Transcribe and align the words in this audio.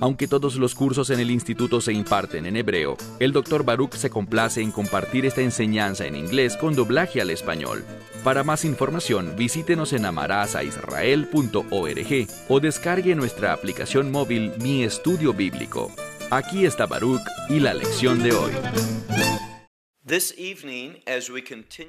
Aunque 0.00 0.26
todos 0.26 0.56
los 0.56 0.74
cursos 0.74 1.10
en 1.10 1.20
el 1.20 1.30
instituto 1.30 1.82
se 1.82 1.92
imparten 1.92 2.46
en 2.46 2.56
hebreo, 2.56 2.96
el 3.18 3.32
Dr. 3.32 3.64
Baruch 3.64 3.92
se 3.92 4.08
complace 4.08 4.62
en 4.62 4.72
compartir 4.72 5.26
esta 5.26 5.42
enseñanza 5.42 6.06
en 6.06 6.16
inglés 6.16 6.56
con 6.56 6.74
doblaje 6.74 7.20
al 7.20 7.28
español. 7.28 7.84
Para 8.24 8.42
más 8.42 8.64
información, 8.64 9.34
visítenos 9.36 9.92
en 9.92 10.06
amarazaisrael.org 10.06 12.26
o 12.48 12.60
descargue 12.60 13.14
nuestra 13.14 13.52
aplicación 13.52 14.10
móvil 14.10 14.52
Mi 14.62 14.84
Estudio 14.84 15.34
Bíblico. 15.34 15.92
Aquí 16.30 16.64
está 16.64 16.86
Baruch 16.86 17.20
y 17.50 17.60
la 17.60 17.74
lección 17.74 18.22
de 18.22 18.32
hoy. 18.32 18.52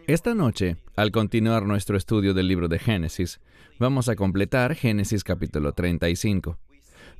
Esta 0.07 0.35
noche, 0.35 0.75
al 0.97 1.11
continuar 1.11 1.65
nuestro 1.65 1.95
estudio 1.95 2.33
del 2.33 2.49
libro 2.49 2.67
de 2.67 2.77
Génesis, 2.77 3.39
vamos 3.79 4.09
a 4.09 4.17
completar 4.17 4.75
Génesis 4.75 5.23
capítulo 5.23 5.71
35 5.71 6.59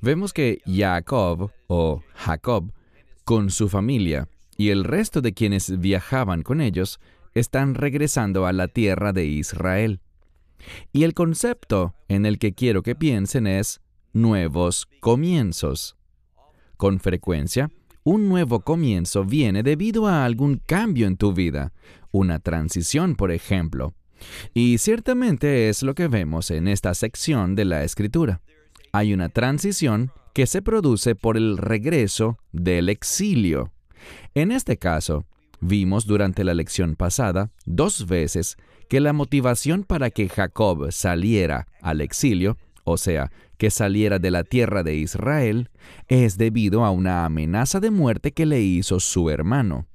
vemos 0.02 0.34
que 0.34 0.62
Jacob 0.66 1.52
o 1.68 2.04
Jacob, 2.16 2.73
con 3.23 3.52
su 3.52 3.70
familia 3.70 4.27
y 4.58 4.70
el 4.70 4.84
resto 4.84 5.22
de 5.22 5.34
quienes 5.34 5.80
viajaban 5.80 6.44
con 6.44 6.60
ellos, 6.60 7.00
están 7.34 7.76
regresando 7.76 8.46
a 8.46 8.54
la 8.54 8.68
tierra 8.68 9.14
de 9.14 9.26
Israel. 9.26 10.02
Y 10.91 11.04
el 11.04 11.14
concepto 11.14 11.96
en 12.08 12.26
el 12.26 12.38
que 12.38 12.54
quiero 12.54 12.84
que 12.84 12.96
piensen 12.96 13.48
es 13.48 13.82
nuevos 14.14 14.88
comienzos. 15.00 15.96
Con 16.77 16.99
frecuencia, 16.99 17.72
un 18.04 18.27
nuevo 18.27 18.60
comienzo 18.62 19.24
viene 19.24 19.63
debido 19.63 20.07
a 20.07 20.26
algún 20.26 20.62
cambio 20.66 21.07
en 21.07 21.18
tu 21.18 21.34
vida, 21.34 21.72
una 22.12 22.40
transición, 22.40 23.16
por 23.16 23.32
ejemplo. 23.32 23.94
Y 24.54 24.77
ciertamente 24.77 25.70
es 25.70 25.82
lo 25.82 25.96
que 25.96 26.07
vemos 26.07 26.52
en 26.52 26.68
esta 26.68 26.94
sección 26.94 27.55
de 27.55 27.66
la 27.66 27.84
escritura 27.84 28.41
hay 28.92 29.14
una 29.14 29.30
transición 29.30 30.12
que 30.34 30.48
se 30.48 30.62
produce 30.62 31.16
por 31.16 31.38
el 31.38 31.58
regreso 31.58 32.38
del 32.52 32.90
exilio. 32.90 33.72
En 34.34 34.52
este 34.52 34.78
caso, 34.78 35.26
vimos 35.60 36.06
durante 36.06 36.44
la 36.44 36.54
lección 36.54 36.96
pasada 36.96 37.52
dos 37.66 38.08
veces 38.08 38.58
que 38.90 39.00
la 39.00 39.14
motivación 39.14 39.84
para 39.84 40.10
que 40.10 40.30
Jacob 40.30 40.92
saliera 40.92 41.68
al 41.82 42.02
exilio, 42.02 42.58
o 42.84 42.98
sea, 42.98 43.32
que 43.58 43.70
saliera 43.70 44.20
de 44.20 44.32
la 44.32 44.44
tierra 44.44 44.84
de 44.84 44.96
Israel, 44.96 45.70
es 46.08 46.38
debido 46.38 46.84
a 46.84 46.92
una 46.92 47.26
amenaza 47.26 47.80
de 47.80 47.92
muerte 47.92 48.32
que 48.32 48.46
le 48.46 48.62
hizo 48.62 49.00
su 49.00 49.30
hermano. 49.30 49.86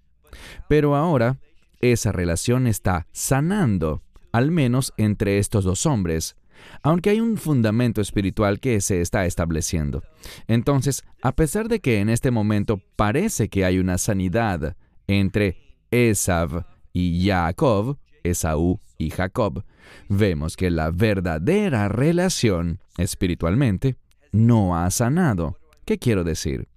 Pero 0.69 0.95
ahora, 0.95 1.39
esa 1.81 2.13
relación 2.13 2.67
está 2.67 3.07
sanando, 3.13 4.03
al 4.33 4.51
menos 4.51 4.93
entre 4.97 5.39
estos 5.39 5.65
dos 5.65 5.85
hombres, 5.85 6.37
aunque 6.83 7.11
hay 7.11 7.21
un 7.21 7.37
fundamento 7.37 8.01
espiritual 8.01 8.61
que 8.61 8.81
se 8.81 9.01
está 9.01 9.27
estableciendo. 9.27 10.03
Entonces, 10.47 11.05
a 11.23 11.33
pesar 11.33 11.69
de 11.69 11.81
que 11.81 12.01
en 12.01 12.09
este 12.09 12.31
momento 12.31 12.81
parece 12.97 13.49
que 13.49 13.65
hay 13.65 13.79
una 13.79 13.99
sanidad 13.99 14.77
entre 15.07 15.57
Esav 15.91 16.67
y 16.93 17.27
Jacob, 17.27 17.99
Esaú 18.23 18.81
y 18.99 19.11
Jacob, 19.11 19.65
vemos 20.09 20.57
que 20.57 20.71
la 20.71 20.91
verdadera 20.91 21.89
relación 21.89 22.81
espiritualmente 22.99 23.97
no 24.33 24.77
ha 24.77 24.91
sanado. 24.91 25.57
¿Qué 25.85 25.99
quiero 25.99 26.25
decir? 26.25 26.69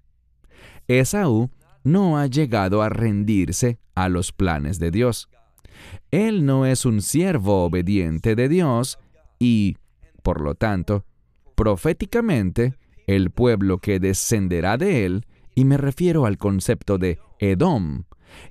Esaú 0.88 1.50
no 1.84 2.18
ha 2.18 2.28
llegado 2.28 2.82
a 2.82 2.90
rendirse 2.90 3.80
a 3.96 4.10
los 4.10 4.32
planes 4.32 4.80
de 4.80 4.92
Dios. 4.92 5.30
Él 6.12 6.46
no 6.46 6.66
es 6.66 6.86
un 6.86 7.02
siervo 7.02 7.64
obediente 7.64 8.36
de 8.36 8.50
Dios 8.50 9.00
y, 9.40 9.78
por 10.22 10.42
lo 10.42 10.56
tanto, 10.56 11.06
proféticamente, 11.56 12.76
el 13.08 13.32
pueblo 13.32 13.80
que 13.80 14.00
descenderá 14.00 14.78
de 14.78 15.06
él, 15.06 15.26
y 15.56 15.66
me 15.66 15.78
refiero 15.78 16.26
al 16.26 16.38
concepto 16.38 16.98
de 16.98 17.20
Edom, 17.40 18.04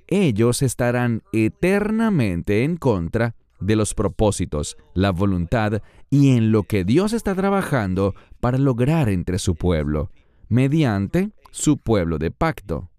ellos 0.08 0.62
estarán 0.62 1.22
eternamente 1.32 2.64
en 2.64 2.76
contra 2.76 3.36
de 3.60 3.76
los 3.76 3.94
propósitos, 3.94 4.76
la 4.94 5.10
voluntad 5.10 5.82
y 6.10 6.30
en 6.30 6.52
lo 6.52 6.62
que 6.62 6.84
Dios 6.84 7.12
está 7.12 7.34
trabajando 7.34 8.14
para 8.40 8.58
lograr 8.58 9.08
entre 9.08 9.38
su 9.38 9.54
pueblo, 9.54 10.10
mediante 10.48 11.30
su 11.50 11.76
pueblo 11.76 12.18
de 12.18 12.30
pacto. 12.30 12.90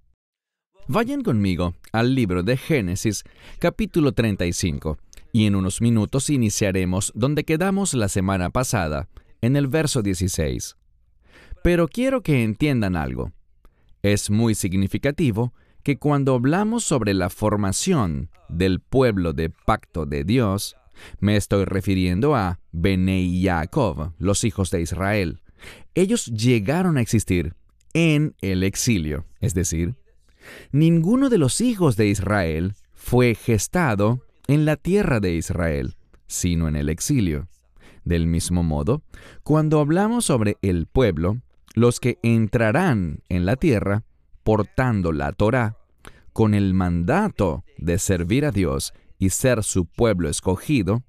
Vayan 0.88 1.22
conmigo 1.22 1.75
al 1.91 2.16
libro 2.16 2.41
de 2.44 2.57
Génesis, 2.57 3.23
capítulo 3.59 4.11
35, 4.11 4.97
y 5.31 5.45
en 5.45 5.56
unos 5.56 5.81
minutos 5.81 6.29
iniciaremos 6.29 7.12
donde 7.16 7.44
quedamos 7.44 7.94
la 7.94 8.09
semana 8.09 8.50
pasada, 8.50 9.07
en 9.41 9.56
el 9.56 9.67
verso 9.67 10.01
16. 10.01 10.75
Pero 11.63 11.88
quiero 11.88 12.22
que 12.22 12.44
entiendan 12.44 12.95
algo. 12.95 13.31
Es 14.01 14.29
muy 14.29 14.56
significativo 14.56 15.53
que 15.84 15.97
cuando 15.97 16.35
hablamos 16.35 16.84
sobre 16.84 17.13
la 17.13 17.29
formación 17.29 18.29
del 18.47 18.79
pueblo 18.79 19.34
de 19.34 19.50
pacto 19.50 20.06
de 20.06 20.23
Dios, 20.23 20.75
me 21.19 21.35
estoy 21.35 21.66
refiriendo 21.66 22.35
a 22.35 22.59
Bene 22.72 23.22
y 23.22 23.44
Jacob, 23.44 24.13
los 24.17 24.44
hijos 24.44 24.72
de 24.72 24.81
Israel. 24.81 25.40
Ellos 25.96 26.25
llegaron 26.28 26.97
a 26.97 27.01
existir 27.01 27.56
en 27.94 28.35
el 28.41 28.63
exilio, 28.63 29.25
es 29.40 29.53
decir, 29.53 29.96
ninguno 30.72 31.29
de 31.29 31.38
los 31.38 31.61
hijos 31.61 31.96
de 31.97 32.07
Israel 32.07 32.75
fue 32.94 33.35
gestado 33.35 34.25
en 34.49 34.65
la 34.65 34.77
tierra 34.77 35.19
de 35.19 35.35
Israel, 35.35 35.95
sino 36.25 36.67
en 36.67 36.75
el 36.75 36.89
exilio. 36.89 37.47
Del 38.03 38.25
mismo 38.25 38.63
modo, 38.63 39.03
cuando 39.43 39.79
hablamos 39.79 40.25
sobre 40.25 40.57
el 40.63 40.87
pueblo, 40.87 41.41
los 41.75 41.99
que 41.99 42.17
entrarán 42.23 43.21
en 43.29 43.45
la 43.45 43.57
tierra, 43.57 44.05
portando 44.43 45.11
la 45.11 45.33
Torá, 45.33 45.77
con 46.33 46.55
el 46.55 46.73
mandato 46.73 47.63
de 47.77 47.99
servir 47.99 48.43
a 48.43 48.49
Dios 48.49 48.93
y 49.19 49.29
ser 49.29 49.63
su 49.63 49.85
pueblo 49.85 50.27
escogido, 50.27 51.03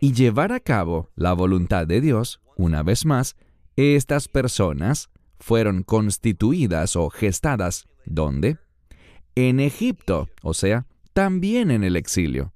y 0.00 0.12
llevar 0.12 0.50
a 0.50 0.58
cabo 0.58 1.10
la 1.14 1.32
voluntad 1.32 1.86
de 1.86 2.00
Dios, 2.00 2.40
una 2.56 2.82
vez 2.82 3.06
más, 3.06 3.36
estas 3.76 4.26
personas 4.26 5.10
fueron 5.38 5.84
constituidas 5.84 6.96
o 6.96 7.08
gestadas, 7.08 7.86
¿dónde? 8.04 8.58
En 9.36 9.60
Egipto, 9.60 10.28
o 10.42 10.54
sea, 10.54 10.86
también 11.12 11.70
en 11.70 11.84
el 11.84 11.94
exilio. 11.94 12.52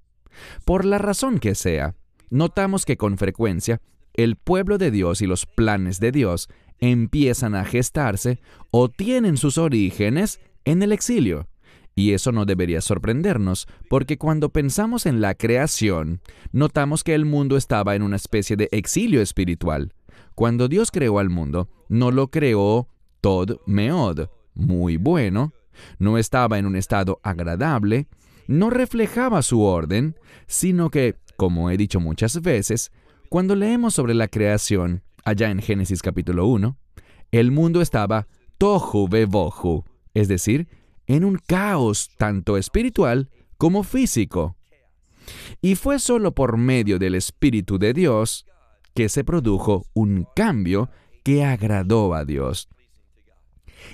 Por 0.65 0.85
la 0.85 0.99
razón 0.99 1.39
que 1.39 1.55
sea, 1.55 1.95
notamos 2.31 2.85
que 2.85 2.97
con 2.97 3.19
frecuencia 3.19 3.81
el 4.15 4.37
pueblo 4.37 4.79
de 4.79 4.91
Dios 4.91 5.23
y 5.23 5.27
los 5.27 5.47
planes 5.47 6.01
de 6.01 6.13
Dios 6.13 6.49
empiezan 6.79 7.55
a 7.55 7.65
gestarse 7.65 8.41
o 8.71 8.89
tienen 8.89 9.37
sus 9.37 9.59
orígenes 9.59 10.41
en 10.65 10.83
el 10.83 10.93
exilio. 10.93 11.49
Y 11.97 12.13
eso 12.13 12.33
no 12.33 12.45
debería 12.45 12.81
sorprendernos, 12.81 13.69
porque 13.89 14.19
cuando 14.19 14.49
pensamos 14.49 15.07
en 15.07 15.21
la 15.21 15.35
creación, 15.35 16.21
notamos 16.51 17.05
que 17.05 17.15
el 17.15 17.25
mundo 17.25 17.57
estaba 17.57 17.95
en 17.95 18.03
una 18.03 18.17
especie 18.17 18.57
de 18.57 18.69
exilio 18.73 19.23
espiritual. 19.23 19.93
Cuando 20.35 20.67
Dios 20.67 20.91
creó 20.91 21.21
al 21.21 21.31
mundo, 21.31 21.69
no 21.89 22.11
lo 22.11 22.29
creó 22.29 22.89
Tod 23.21 23.61
Meod, 23.67 24.29
muy 24.55 24.97
bueno, 24.97 25.53
no 25.99 26.19
estaba 26.19 26.59
en 26.59 26.67
un 26.67 26.75
estado 26.75 27.21
agradable, 27.23 28.09
no 28.47 28.71
reflejaba 28.71 29.43
su 29.43 29.63
orden, 29.63 30.17
sino 30.47 30.91
que, 30.91 31.17
como 31.37 31.71
he 31.71 31.77
dicho 31.77 32.01
muchas 32.01 32.41
veces, 32.43 32.93
cuando 33.29 33.55
leemos 33.55 33.95
sobre 33.95 34.15
la 34.15 34.29
creación, 34.29 35.03
allá 35.25 35.51
en 35.51 35.61
Génesis 35.61 36.03
capítulo 36.03 36.47
1, 36.47 36.77
el 37.33 37.51
mundo 37.51 37.81
estaba 37.81 38.29
tohu 38.59 39.09
bebohu, 39.09 39.85
es 40.15 40.29
decir, 40.29 40.69
en 41.07 41.25
un 41.25 41.39
caos 41.47 42.11
tanto 42.17 42.57
espiritual 42.57 43.29
como 43.57 43.83
físico. 43.83 44.57
Y 45.61 45.75
fue 45.75 45.99
solo 45.99 46.35
por 46.35 46.57
medio 46.57 46.99
del 46.99 47.15
Espíritu 47.15 47.79
de 47.79 47.93
Dios 47.93 48.47
que 48.95 49.09
se 49.09 49.25
produjo 49.25 49.87
un 49.95 50.27
cambio 50.37 50.91
que 51.25 51.45
agradó 51.45 52.15
a 52.15 52.25
Dios. 52.25 52.69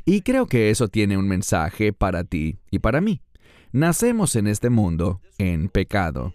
Y 0.05 0.23
creo 0.23 0.47
que 0.47 0.71
eso 0.71 0.89
tiene 0.89 1.17
un 1.17 1.27
mensaje 1.27 1.93
para 1.93 2.25
ti 2.25 2.59
y 2.71 2.81
para 2.81 3.01
mí. 3.01 3.23
Nacemos 3.73 4.35
en 4.35 4.49
este 4.49 4.69
mundo 4.69 5.21
en 5.39 5.69
pecado 5.69 6.35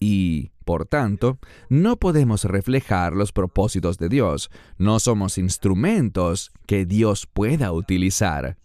y, 0.00 0.50
por 0.64 0.86
tanto, 0.86 1.38
no 1.68 1.98
podemos 1.98 2.44
reflejar 2.44 3.12
los 3.12 3.30
propósitos 3.30 3.96
de 3.96 4.08
Dios. 4.08 4.50
No 4.76 4.98
somos 4.98 5.38
instrumentos 5.38 6.50
que 6.66 6.84
Dios 6.84 7.28
pueda 7.32 7.70
utilizar. 7.70 8.58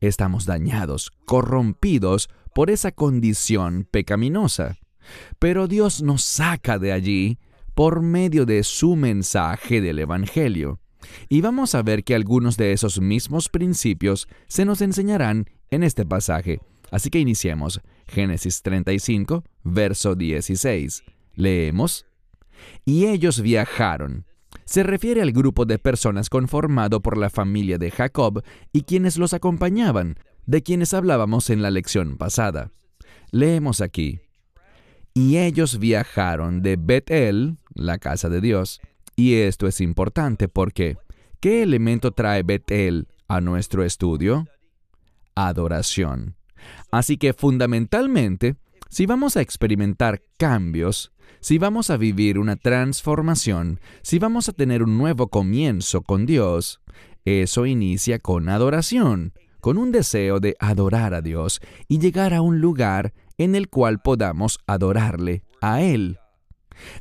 Estamos 0.00 0.46
dañados, 0.46 1.10
corrompidos 1.26 2.30
por 2.54 2.70
esa 2.70 2.92
condición 2.92 3.86
pecaminosa. 3.90 4.76
Pero 5.40 5.66
Dios 5.66 6.02
nos 6.02 6.22
saca 6.22 6.78
de 6.78 6.92
allí 6.92 7.38
por 7.74 8.00
medio 8.00 8.46
de 8.46 8.62
su 8.62 8.94
mensaje 8.94 9.80
del 9.80 9.98
Evangelio. 9.98 10.78
Y 11.28 11.40
vamos 11.40 11.74
a 11.74 11.82
ver 11.82 12.04
que 12.04 12.14
algunos 12.14 12.56
de 12.56 12.72
esos 12.72 13.00
mismos 13.00 13.48
principios 13.48 14.28
se 14.46 14.64
nos 14.64 14.82
enseñarán 14.82 15.46
en 15.70 15.82
este 15.82 16.06
pasaje. 16.06 16.60
Así 16.90 17.10
que 17.10 17.18
iniciemos. 17.18 17.80
Génesis 18.06 18.62
35, 18.62 19.44
verso 19.62 20.14
16. 20.14 21.04
Leemos. 21.34 22.06
Y 22.84 23.06
ellos 23.06 23.40
viajaron. 23.40 24.24
Se 24.64 24.82
refiere 24.82 25.22
al 25.22 25.32
grupo 25.32 25.64
de 25.64 25.78
personas 25.78 26.28
conformado 26.28 27.00
por 27.00 27.16
la 27.16 27.30
familia 27.30 27.78
de 27.78 27.90
Jacob 27.90 28.42
y 28.72 28.82
quienes 28.82 29.16
los 29.16 29.32
acompañaban, 29.32 30.16
de 30.46 30.62
quienes 30.62 30.94
hablábamos 30.94 31.50
en 31.50 31.62
la 31.62 31.70
lección 31.70 32.16
pasada. 32.16 32.70
Leemos 33.30 33.80
aquí. 33.80 34.20
Y 35.14 35.38
ellos 35.38 35.78
viajaron 35.78 36.62
de 36.62 36.76
Betel, 36.76 37.58
la 37.74 37.98
casa 37.98 38.28
de 38.28 38.40
Dios, 38.40 38.80
y 39.16 39.34
esto 39.34 39.66
es 39.66 39.80
importante 39.80 40.48
porque, 40.48 40.96
¿qué 41.40 41.62
elemento 41.62 42.12
trae 42.12 42.42
Betel 42.42 43.08
a 43.28 43.40
nuestro 43.40 43.84
estudio? 43.84 44.46
Adoración. 45.34 46.36
Así 46.90 47.16
que 47.16 47.32
fundamentalmente, 47.32 48.56
si 48.88 49.06
vamos 49.06 49.36
a 49.36 49.40
experimentar 49.40 50.22
cambios, 50.36 51.12
si 51.40 51.58
vamos 51.58 51.90
a 51.90 51.96
vivir 51.96 52.38
una 52.38 52.56
transformación, 52.56 53.80
si 54.02 54.18
vamos 54.18 54.48
a 54.48 54.52
tener 54.52 54.82
un 54.82 54.98
nuevo 54.98 55.28
comienzo 55.28 56.02
con 56.02 56.26
Dios, 56.26 56.80
eso 57.24 57.66
inicia 57.66 58.18
con 58.18 58.48
adoración, 58.48 59.32
con 59.60 59.78
un 59.78 59.92
deseo 59.92 60.40
de 60.40 60.56
adorar 60.58 61.14
a 61.14 61.22
Dios 61.22 61.60
y 61.86 61.98
llegar 61.98 62.34
a 62.34 62.42
un 62.42 62.60
lugar 62.60 63.12
en 63.38 63.54
el 63.54 63.68
cual 63.68 64.00
podamos 64.02 64.58
adorarle 64.66 65.44
a 65.60 65.82
Él. 65.82 66.18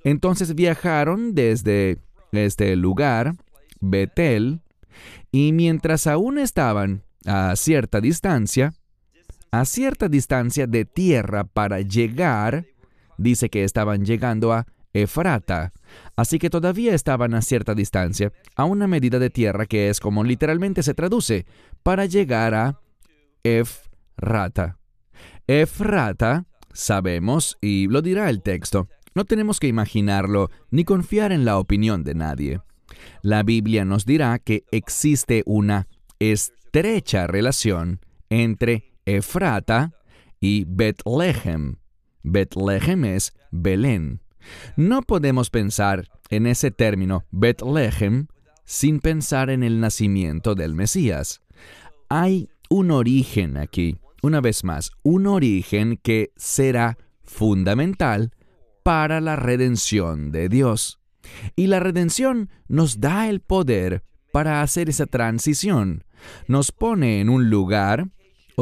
Entonces 0.03 0.55
viajaron 0.55 1.35
desde 1.35 1.99
este 2.31 2.75
lugar, 2.75 3.35
Betel, 3.79 4.61
y 5.31 5.51
mientras 5.53 6.07
aún 6.07 6.37
estaban 6.37 7.03
a 7.25 7.55
cierta 7.55 8.01
distancia, 8.01 8.73
a 9.51 9.65
cierta 9.65 10.09
distancia 10.09 10.67
de 10.67 10.85
tierra 10.85 11.43
para 11.43 11.81
llegar, 11.81 12.65
dice 13.17 13.49
que 13.49 13.63
estaban 13.63 14.05
llegando 14.05 14.53
a 14.53 14.67
Efrata, 14.93 15.71
así 16.15 16.39
que 16.39 16.49
todavía 16.49 16.95
estaban 16.95 17.33
a 17.33 17.41
cierta 17.41 17.75
distancia, 17.75 18.31
a 18.55 18.65
una 18.65 18.87
medida 18.87 19.19
de 19.19 19.29
tierra 19.29 19.65
que 19.65 19.89
es 19.89 19.99
como 19.99 20.23
literalmente 20.23 20.83
se 20.83 20.93
traduce, 20.93 21.45
para 21.83 22.05
llegar 22.05 22.53
a 22.53 22.79
Efrata. 23.43 24.77
Efrata, 25.47 26.45
sabemos, 26.73 27.57
y 27.61 27.87
lo 27.87 28.01
dirá 28.01 28.29
el 28.29 28.41
texto, 28.41 28.87
no 29.15 29.25
tenemos 29.25 29.59
que 29.59 29.67
imaginarlo 29.67 30.49
ni 30.71 30.83
confiar 30.83 31.31
en 31.31 31.45
la 31.45 31.57
opinión 31.57 32.03
de 32.03 32.15
nadie. 32.15 32.61
La 33.21 33.43
Biblia 33.43 33.85
nos 33.85 34.05
dirá 34.05 34.39
que 34.39 34.63
existe 34.71 35.43
una 35.45 35.87
estrecha 36.19 37.27
relación 37.27 37.99
entre 38.29 38.88
Efrata 39.17 39.93
y 40.39 40.65
Betlehem. 40.67 41.77
Betlehem 42.23 43.05
es 43.05 43.33
Belén. 43.51 44.21
No 44.75 45.01
podemos 45.01 45.49
pensar 45.49 46.07
en 46.29 46.45
ese 46.45 46.71
término 46.71 47.25
Betlehem 47.31 48.27
sin 48.65 48.99
pensar 48.99 49.49
en 49.49 49.63
el 49.63 49.79
nacimiento 49.79 50.53
del 50.53 50.75
Mesías. 50.75 51.41
Hay 52.07 52.49
un 52.69 52.91
origen 52.91 53.57
aquí, 53.57 53.97
una 54.21 54.41
vez 54.41 54.63
más, 54.63 54.91
un 55.03 55.25
origen 55.25 55.97
que 56.01 56.31
será 56.35 56.97
fundamental 57.23 58.31
para 58.83 59.21
la 59.21 59.35
redención 59.35 60.31
de 60.31 60.49
Dios. 60.49 60.99
Y 61.55 61.67
la 61.67 61.79
redención 61.79 62.49
nos 62.67 62.99
da 62.99 63.27
el 63.27 63.39
poder 63.39 64.03
para 64.31 64.61
hacer 64.61 64.89
esa 64.89 65.07
transición. 65.07 66.03
Nos 66.47 66.71
pone 66.71 67.21
en 67.21 67.29
un 67.29 67.49
lugar 67.49 68.09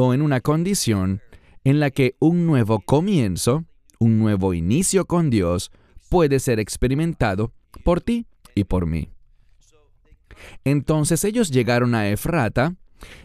o 0.00 0.14
en 0.14 0.22
una 0.22 0.40
condición 0.40 1.22
en 1.64 1.80
la 1.80 1.90
que 1.90 2.14
un 2.20 2.46
nuevo 2.46 2.78
comienzo, 2.78 3.64
un 3.98 4.20
nuevo 4.20 4.54
inicio 4.54 5.06
con 5.06 5.28
Dios 5.28 5.72
puede 6.08 6.38
ser 6.38 6.60
experimentado 6.60 7.52
por 7.82 8.00
ti 8.00 8.24
y 8.54 8.62
por 8.62 8.86
mí. 8.86 9.10
Entonces 10.62 11.24
ellos 11.24 11.50
llegaron 11.50 11.96
a 11.96 12.08
Efrata 12.10 12.76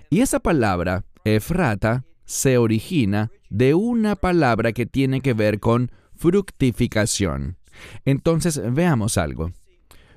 y 0.10 0.22
esa 0.22 0.40
palabra, 0.40 1.06
Efrata, 1.25 2.06
se 2.25 2.58
origina 2.58 3.30
de 3.52 3.75
una 3.75 4.16
palabra 4.16 4.72
que 4.72 4.88
tiene 4.88 5.22
que 5.22 5.34
ver 5.36 5.60
con 5.60 5.92
fructificación. 6.16 7.58
Entonces 8.04 8.60
veamos 8.74 9.20
algo. 9.20 9.52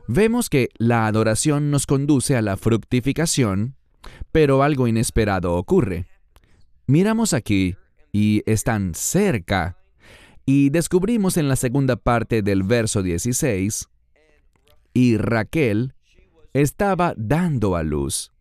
Vemos 0.09 0.49
que 0.49 0.71
la 0.79 1.07
adoración 1.07 1.71
nos 1.71 1.85
conduce 1.85 2.35
a 2.35 2.41
la 2.41 2.57
fructificación, 2.57 3.77
pero 4.33 4.63
algo 4.63 4.89
inesperado 4.89 5.55
ocurre. 5.55 6.07
Miramos 6.87 7.35
aquí 7.35 7.77
y 8.13 8.43
están 8.47 8.95
cerca. 8.95 9.77
Y 10.45 10.71
descubrimos 10.71 11.37
en 11.37 11.49
la 11.49 11.57
segunda 11.57 11.97
parte 11.97 12.43
del 12.43 12.63
verso 12.63 13.03
16, 13.03 13.89
y 14.95 15.17
Raquel 15.17 15.95
estaba 16.53 17.15
dando 17.17 17.75
a 17.75 17.83
luz, 17.83 18.33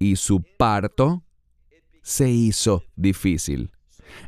y 0.00 0.16
su 0.16 0.42
parto 0.58 1.22
se 2.02 2.30
hizo 2.30 2.82
difícil. 2.96 3.70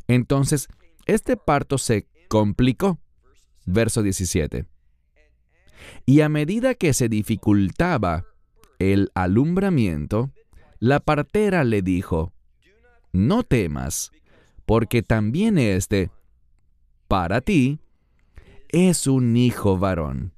Entonces, 0.07 0.69
este 1.05 1.35
parto 1.35 1.77
se 1.77 2.07
complicó. 2.29 2.99
Verso 3.65 4.01
17. 4.01 4.65
Y 6.05 6.21
a 6.21 6.29
medida 6.29 6.75
que 6.75 6.93
se 6.93 7.09
dificultaba 7.09 8.25
el 8.79 9.11
alumbramiento, 9.13 10.31
la 10.79 10.99
partera 10.99 11.63
le 11.63 11.81
dijo, 11.81 12.33
no 13.11 13.43
temas, 13.43 14.11
porque 14.65 15.03
también 15.03 15.57
este, 15.57 16.11
para 17.07 17.41
ti, 17.41 17.79
es 18.69 19.07
un 19.07 19.35
hijo 19.35 19.77
varón. 19.77 20.33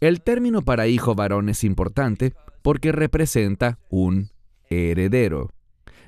El 0.00 0.20
término 0.20 0.62
para 0.62 0.88
hijo 0.88 1.14
varón 1.14 1.48
es 1.48 1.64
importante 1.64 2.34
porque 2.62 2.92
representa 2.92 3.78
un 3.88 4.30
heredero. 4.68 5.52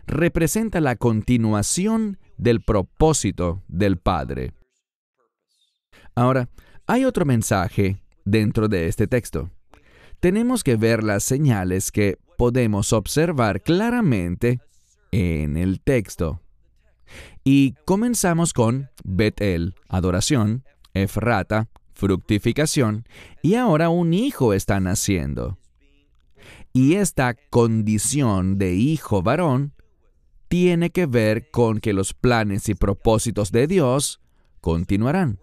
Representa 0.06 0.80
la 0.80 0.96
continuación 0.96 2.18
del 2.36 2.60
propósito 2.60 3.62
del 3.68 3.98
Padre. 3.98 4.52
Ahora, 6.14 6.48
hay 6.86 7.04
otro 7.04 7.24
mensaje 7.24 8.02
dentro 8.24 8.68
de 8.68 8.88
este 8.88 9.06
texto. 9.06 9.50
Tenemos 10.20 10.64
que 10.64 10.76
ver 10.76 11.04
las 11.04 11.24
señales 11.24 11.92
que 11.92 12.18
podemos 12.36 12.92
observar 12.92 13.62
claramente 13.62 14.60
en 15.12 15.56
el 15.56 15.80
texto. 15.80 16.40
Y 17.44 17.74
comenzamos 17.84 18.52
con 18.52 18.90
Betel, 19.04 19.74
adoración, 19.88 20.64
Efrata, 20.94 21.68
fructificación, 21.94 23.06
y 23.42 23.54
ahora 23.54 23.88
un 23.88 24.12
hijo 24.12 24.52
está 24.52 24.80
naciendo. 24.80 25.58
Y 26.72 26.94
esta 26.94 27.34
condición 27.50 28.58
de 28.58 28.74
hijo 28.74 29.22
varón 29.22 29.72
tiene 30.48 30.90
que 30.90 31.06
ver 31.06 31.50
con 31.50 31.80
que 31.80 31.92
los 31.92 32.14
planes 32.14 32.68
y 32.68 32.74
propósitos 32.74 33.52
de 33.52 33.66
Dios 33.66 34.20
continuarán 34.60 35.38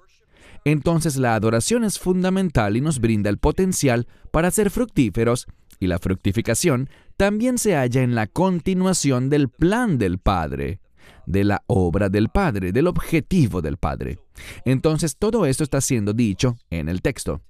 entonces 0.66 1.16
la 1.16 1.36
adoración 1.36 1.84
es 1.84 2.00
fundamental 2.00 2.76
y 2.76 2.82
nos 2.82 3.00
brinda 3.00 3.30
el 3.30 3.38
potencial 3.38 4.08
para 4.32 4.50
ser 4.50 4.72
fructíferos, 4.72 5.46
y 5.80 5.88
la 5.88 6.00
fructificación 6.00 6.90
también 7.18 7.58
se 7.58 7.76
halla 7.76 8.02
en 8.02 8.16
la 8.16 8.28
continuación 8.28 9.30
del 9.30 9.50
plan 9.50 9.98
del 9.98 10.20
Padre, 10.20 10.80
de 11.26 11.44
la 11.44 11.64
obra 11.68 12.10
del 12.10 12.30
Padre, 12.30 12.72
del 12.72 12.88
objetivo 12.88 13.62
del 13.62 13.78
Padre. 13.78 14.20
Entonces 14.66 15.18
todo 15.18 15.46
esto 15.46 15.64
está 15.64 15.82
siendo 15.82 16.14
dicho 16.14 16.58
en 16.70 16.90
el 16.90 17.02
texto. 17.02 17.42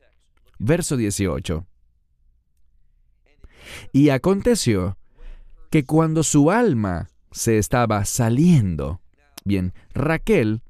Verso 0.60 0.98
18. 0.98 1.66
Y 3.92 4.10
aconteció 4.10 4.98
que 5.70 5.86
cuando 5.86 6.24
su 6.24 6.52
alma 6.52 7.10
se 7.32 7.58
estaba 7.58 8.06
saliendo, 8.06 9.02
bien, 9.44 9.74
Raquel 9.94 10.62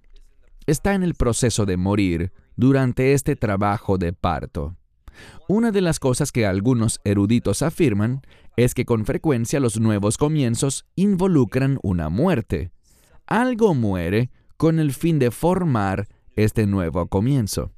está 0.66 0.96
en 0.96 1.04
el 1.04 1.14
proceso 1.14 1.66
de 1.66 1.78
morir 1.78 2.32
durante 2.56 3.14
este 3.14 3.36
trabajo 3.36 3.98
de 3.98 4.14
parto. 4.14 4.76
Una 5.48 5.72
de 5.72 5.82
las 5.82 6.00
cosas 6.00 6.32
que 6.32 6.46
algunos 6.46 7.00
eruditos 7.04 7.62
afirman 7.62 8.22
es 8.58 8.74
que 8.74 8.86
con 8.86 9.06
frecuencia 9.06 9.60
los 9.60 9.80
nuevos 9.80 10.18
comienzos 10.18 10.86
involucran 10.96 11.80
una 11.84 12.10
muerte. 12.10 12.72
Algo 13.28 13.74
muere 13.74 14.32
con 14.58 14.80
el 14.80 14.94
fin 14.94 15.20
de 15.20 15.32
formar 15.32 16.08
este 16.36 16.68
nuevo 16.68 17.08
comienzo. 17.08 17.72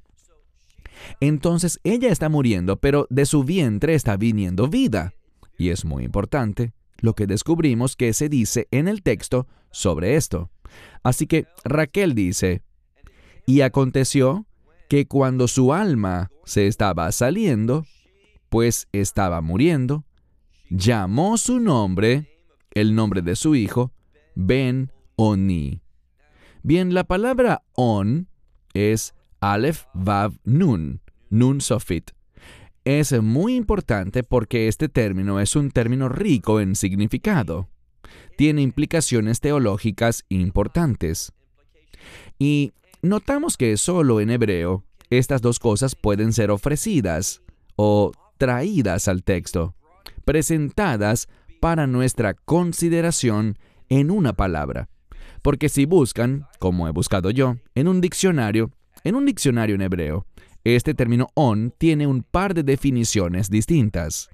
Entonces 1.19 1.79
ella 1.83 2.09
está 2.09 2.29
muriendo, 2.29 2.77
pero 2.77 3.07
de 3.09 3.25
su 3.25 3.43
vientre 3.43 3.93
está 3.93 4.17
viniendo 4.17 4.67
vida. 4.67 5.13
Y 5.57 5.69
es 5.69 5.85
muy 5.85 6.03
importante 6.03 6.73
lo 6.99 7.13
que 7.13 7.27
descubrimos 7.27 7.95
que 7.95 8.13
se 8.13 8.29
dice 8.29 8.67
en 8.71 8.87
el 8.87 9.03
texto 9.03 9.47
sobre 9.71 10.15
esto. 10.15 10.49
Así 11.03 11.27
que 11.27 11.45
Raquel 11.63 12.13
dice, 12.13 12.61
y 13.45 13.61
aconteció 13.61 14.45
que 14.87 15.07
cuando 15.07 15.47
su 15.47 15.73
alma 15.73 16.31
se 16.45 16.67
estaba 16.67 17.11
saliendo, 17.11 17.85
pues 18.49 18.87
estaba 18.91 19.41
muriendo, 19.41 20.05
llamó 20.69 21.37
su 21.37 21.59
nombre, 21.59 22.29
el 22.71 22.95
nombre 22.95 23.21
de 23.21 23.35
su 23.35 23.55
hijo, 23.55 23.91
Ben 24.35 24.91
Oni. 25.15 25.81
Bien, 26.63 26.93
la 26.93 27.05
palabra 27.05 27.63
on 27.73 28.27
es 28.73 29.13
Aleph 29.39 29.83
Vav 29.93 30.33
Nun, 30.43 31.01
Nun 31.29 31.61
Sofit. 31.61 32.11
Es 32.85 33.21
muy 33.21 33.55
importante 33.55 34.23
porque 34.23 34.67
este 34.67 34.87
término 34.87 35.39
es 35.39 35.55
un 35.55 35.71
término 35.71 36.07
rico 36.07 36.61
en 36.61 36.75
significado. 36.75 37.69
Tiene 38.37 38.61
implicaciones 38.61 39.41
teológicas 39.41 40.23
importantes. 40.29 41.33
Y 42.39 42.73
notamos 43.01 43.57
que 43.57 43.77
solo 43.77 44.19
en 44.21 44.29
hebreo 44.29 44.83
estas 45.09 45.41
dos 45.41 45.59
cosas 45.59 45.95
pueden 45.95 46.33
ser 46.33 46.51
ofrecidas 46.51 47.41
o 47.75 48.11
traídas 48.37 49.07
al 49.07 49.23
texto, 49.23 49.75
presentadas 50.25 51.27
para 51.59 51.87
nuestra 51.87 52.33
consideración 52.33 53.57
en 53.89 54.11
una 54.11 54.33
palabra. 54.33 54.89
Porque 55.41 55.69
si 55.69 55.85
buscan, 55.85 56.45
como 56.59 56.87
he 56.87 56.91
buscado 56.91 57.31
yo, 57.31 57.57
en 57.75 57.87
un 57.87 58.01
diccionario, 58.01 58.71
en 59.03 59.15
un 59.15 59.25
diccionario 59.25 59.75
en 59.75 59.81
hebreo, 59.81 60.25
este 60.63 60.93
término 60.93 61.29
on 61.33 61.73
tiene 61.77 62.07
un 62.07 62.23
par 62.23 62.53
de 62.53 62.63
definiciones 62.63 63.49
distintas. 63.49 64.29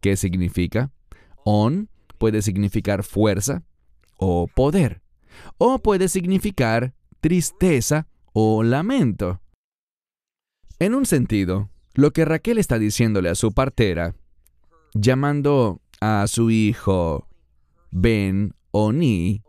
¿Qué 0.00 0.16
significa? 0.16 0.90
On 1.44 1.90
puede 2.18 2.40
significar 2.40 3.02
fuerza 3.02 3.62
o 4.16 4.46
poder, 4.46 5.02
o 5.58 5.78
puede 5.78 6.08
significar 6.08 6.94
tristeza 7.20 8.06
o 8.32 8.62
lamento. 8.62 9.40
En 10.78 10.94
un 10.94 11.06
sentido, 11.06 11.70
lo 11.94 12.12
que 12.12 12.24
Raquel 12.24 12.58
está 12.58 12.78
diciéndole 12.78 13.28
a 13.28 13.34
su 13.34 13.52
partera, 13.52 14.14
llamando 14.94 15.80
a 16.00 16.26
su 16.26 16.50
hijo 16.50 17.26
Ben 17.90 18.54
Oni, 18.72 19.42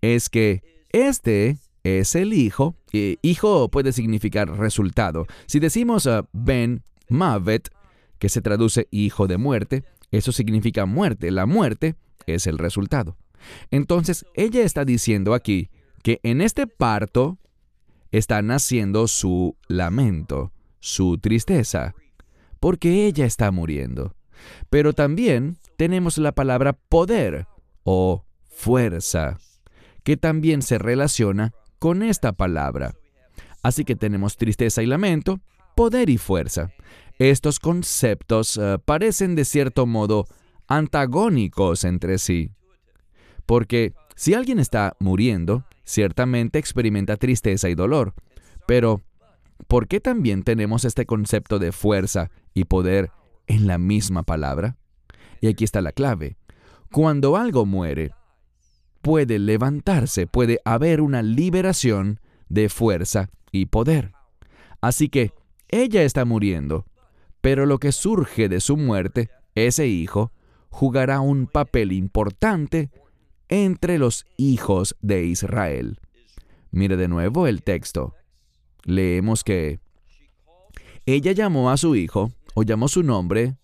es 0.00 0.28
que 0.28 0.62
este 0.90 1.58
es 1.84 2.14
el 2.14 2.32
hijo. 2.32 2.76
Y 2.92 3.18
hijo 3.22 3.70
puede 3.70 3.92
significar 3.92 4.48
resultado. 4.58 5.26
Si 5.46 5.60
decimos 5.60 6.08
Ben 6.32 6.82
Mavet, 7.08 7.68
que 8.18 8.30
se 8.30 8.40
traduce 8.40 8.88
hijo 8.90 9.26
de 9.26 9.36
muerte, 9.36 9.84
eso 10.10 10.32
significa 10.32 10.86
muerte. 10.86 11.30
La 11.30 11.44
muerte 11.44 11.96
es 12.26 12.46
el 12.46 12.56
resultado. 12.56 13.16
Entonces, 13.70 14.24
ella 14.34 14.62
está 14.62 14.84
diciendo 14.84 15.34
aquí 15.34 15.68
que 16.06 16.20
en 16.22 16.40
este 16.40 16.68
parto 16.68 17.36
está 18.12 18.40
naciendo 18.40 19.08
su 19.08 19.56
lamento, 19.66 20.52
su 20.78 21.18
tristeza, 21.18 21.96
porque 22.60 23.06
ella 23.06 23.26
está 23.26 23.50
muriendo. 23.50 24.14
Pero 24.70 24.92
también 24.92 25.58
tenemos 25.76 26.16
la 26.18 26.30
palabra 26.30 26.74
poder 26.74 27.48
o 27.82 28.24
fuerza, 28.48 29.38
que 30.04 30.16
también 30.16 30.62
se 30.62 30.78
relaciona 30.78 31.52
con 31.80 32.04
esta 32.04 32.30
palabra. 32.30 32.94
Así 33.64 33.84
que 33.84 33.96
tenemos 33.96 34.36
tristeza 34.36 34.84
y 34.84 34.86
lamento, 34.86 35.40
poder 35.74 36.08
y 36.08 36.18
fuerza. 36.18 36.70
Estos 37.18 37.58
conceptos 37.58 38.56
eh, 38.58 38.78
parecen 38.84 39.34
de 39.34 39.44
cierto 39.44 39.86
modo 39.86 40.24
antagónicos 40.68 41.82
entre 41.82 42.18
sí. 42.18 42.52
Porque 43.44 43.92
si 44.14 44.34
alguien 44.34 44.60
está 44.60 44.94
muriendo, 45.00 45.64
ciertamente 45.86 46.58
experimenta 46.58 47.16
tristeza 47.16 47.70
y 47.70 47.74
dolor. 47.74 48.12
Pero, 48.66 49.00
¿por 49.68 49.88
qué 49.88 50.00
también 50.00 50.42
tenemos 50.42 50.84
este 50.84 51.06
concepto 51.06 51.58
de 51.58 51.72
fuerza 51.72 52.30
y 52.52 52.64
poder 52.64 53.10
en 53.46 53.66
la 53.66 53.78
misma 53.78 54.22
palabra? 54.24 54.76
Y 55.40 55.46
aquí 55.46 55.64
está 55.64 55.80
la 55.80 55.92
clave. 55.92 56.36
Cuando 56.92 57.36
algo 57.36 57.64
muere, 57.64 58.12
puede 59.00 59.38
levantarse, 59.38 60.26
puede 60.26 60.60
haber 60.64 61.00
una 61.00 61.22
liberación 61.22 62.20
de 62.48 62.68
fuerza 62.68 63.30
y 63.52 63.66
poder. 63.66 64.12
Así 64.80 65.08
que 65.08 65.32
ella 65.68 66.02
está 66.02 66.24
muriendo, 66.24 66.84
pero 67.40 67.66
lo 67.66 67.78
que 67.78 67.92
surge 67.92 68.48
de 68.48 68.60
su 68.60 68.76
muerte, 68.76 69.30
ese 69.54 69.86
hijo, 69.86 70.32
jugará 70.68 71.20
un 71.20 71.46
papel 71.46 71.92
importante 71.92 72.90
entre 73.48 73.98
los 73.98 74.26
hijos 74.36 74.96
de 75.00 75.24
Israel. 75.24 76.00
Mire 76.70 76.96
de 76.96 77.08
nuevo 77.08 77.46
el 77.46 77.62
texto. 77.62 78.14
Leemos 78.84 79.44
que 79.44 79.80
ella 81.06 81.32
llamó 81.32 81.70
a 81.70 81.76
su 81.76 81.94
hijo, 81.94 82.32
o 82.54 82.62
llamó 82.62 82.88
su 82.88 83.02
nombre, 83.02 83.56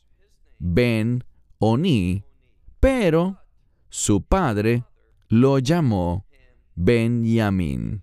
Ben 0.59 1.25
Oni, 1.59 2.23
pero 2.79 3.39
su 3.89 4.23
padre 4.23 4.85
lo 5.29 5.59
llamó 5.59 6.25
Benjamín. 6.75 8.03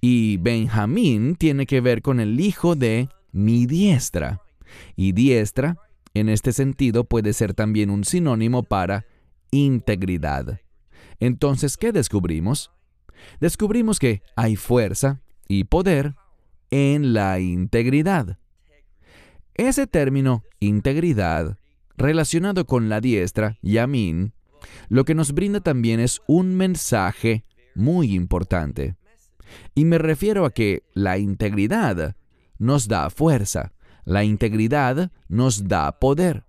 Y 0.00 0.36
Benjamín 0.38 1.36
tiene 1.36 1.66
que 1.66 1.80
ver 1.80 2.00
con 2.00 2.20
el 2.20 2.38
hijo 2.40 2.76
de 2.76 3.08
mi 3.32 3.66
diestra. 3.66 4.40
Y 4.96 5.12
diestra, 5.12 5.76
en 6.14 6.28
este 6.28 6.52
sentido, 6.52 7.04
puede 7.04 7.32
ser 7.32 7.54
también 7.54 7.90
un 7.90 8.04
sinónimo 8.04 8.62
para 8.62 9.04
integridad. 9.50 10.60
Entonces, 11.20 11.76
¿qué 11.76 11.92
descubrimos? 11.92 12.72
Descubrimos 13.40 13.98
que 13.98 14.22
hay 14.36 14.56
fuerza 14.56 15.20
y 15.46 15.64
poder 15.64 16.14
en 16.70 17.12
la 17.12 17.38
integridad. 17.40 18.38
Ese 19.54 19.86
término 19.86 20.42
integridad, 20.58 21.58
relacionado 21.96 22.66
con 22.66 22.88
la 22.88 23.00
diestra, 23.00 23.58
yamin, 23.60 24.32
lo 24.88 25.04
que 25.04 25.14
nos 25.14 25.32
brinda 25.32 25.60
también 25.60 26.00
es 26.00 26.20
un 26.26 26.54
mensaje 26.54 27.44
muy 27.74 28.14
importante. 28.14 28.96
Y 29.74 29.84
me 29.84 29.98
refiero 29.98 30.44
a 30.44 30.50
que 30.50 30.84
la 30.94 31.18
integridad 31.18 32.16
nos 32.58 32.88
da 32.88 33.10
fuerza, 33.10 33.72
la 34.04 34.24
integridad 34.24 35.10
nos 35.28 35.68
da 35.68 35.98
poder. 35.98 36.44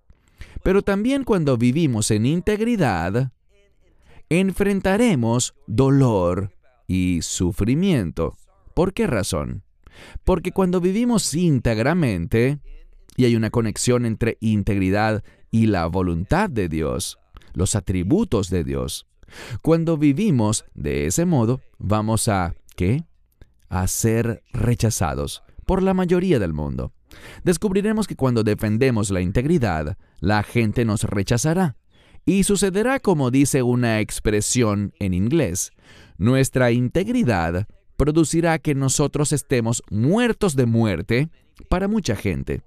Pero 0.64 0.82
también 0.82 1.24
cuando 1.24 1.58
vivimos 1.58 2.12
en 2.12 2.26
integridad, 2.26 3.32
enfrentaremos 4.32 5.56
dolor 5.68 6.54
y 6.88 7.20
sufrimiento. 7.22 8.38
¿Por 8.74 8.94
qué 8.94 9.06
razón? 9.06 9.64
Porque 10.24 10.54
cuando 10.54 10.80
vivimos 10.80 11.34
íntegramente, 11.34 12.60
y 13.18 13.26
hay 13.26 13.36
una 13.36 13.50
conexión 13.50 14.06
entre 14.06 14.38
integridad 14.40 15.22
y 15.52 15.66
la 15.66 15.86
voluntad 15.88 16.50
de 16.50 16.70
Dios, 16.70 17.20
los 17.54 17.76
atributos 17.76 18.50
de 18.50 18.64
Dios, 18.64 19.06
cuando 19.62 19.98
vivimos 19.98 20.64
de 20.76 21.08
ese 21.08 21.26
modo, 21.26 21.60
vamos 21.78 22.30
a, 22.30 22.56
¿qué? 22.78 23.04
A 23.68 23.86
ser 23.88 24.44
rechazados 24.54 25.44
por 25.66 25.84
la 25.84 25.94
mayoría 25.94 26.40
del 26.40 26.54
mundo. 26.54 26.94
Descubriremos 27.44 28.08
que 28.08 28.16
cuando 28.16 28.44
defendemos 28.44 29.12
la 29.12 29.20
integridad, 29.20 29.98
la 30.22 30.42
gente 30.44 30.86
nos 30.86 31.04
rechazará 31.04 31.76
y 32.26 32.44
sucederá 32.44 33.00
como 33.00 33.32
dice 33.32 33.64
una 33.64 34.00
expresión 34.00 34.94
en 35.00 35.14
inglés. 35.14 35.72
Nuestra 36.18 36.72
integridad 36.72 37.68
producirá 37.98 38.60
que 38.60 38.76
nosotros 38.76 39.32
estemos 39.32 39.84
muertos 39.90 40.56
de 40.56 40.66
muerte 40.66 41.30
para 41.70 41.88
mucha 41.88 42.16
gente. 42.16 42.62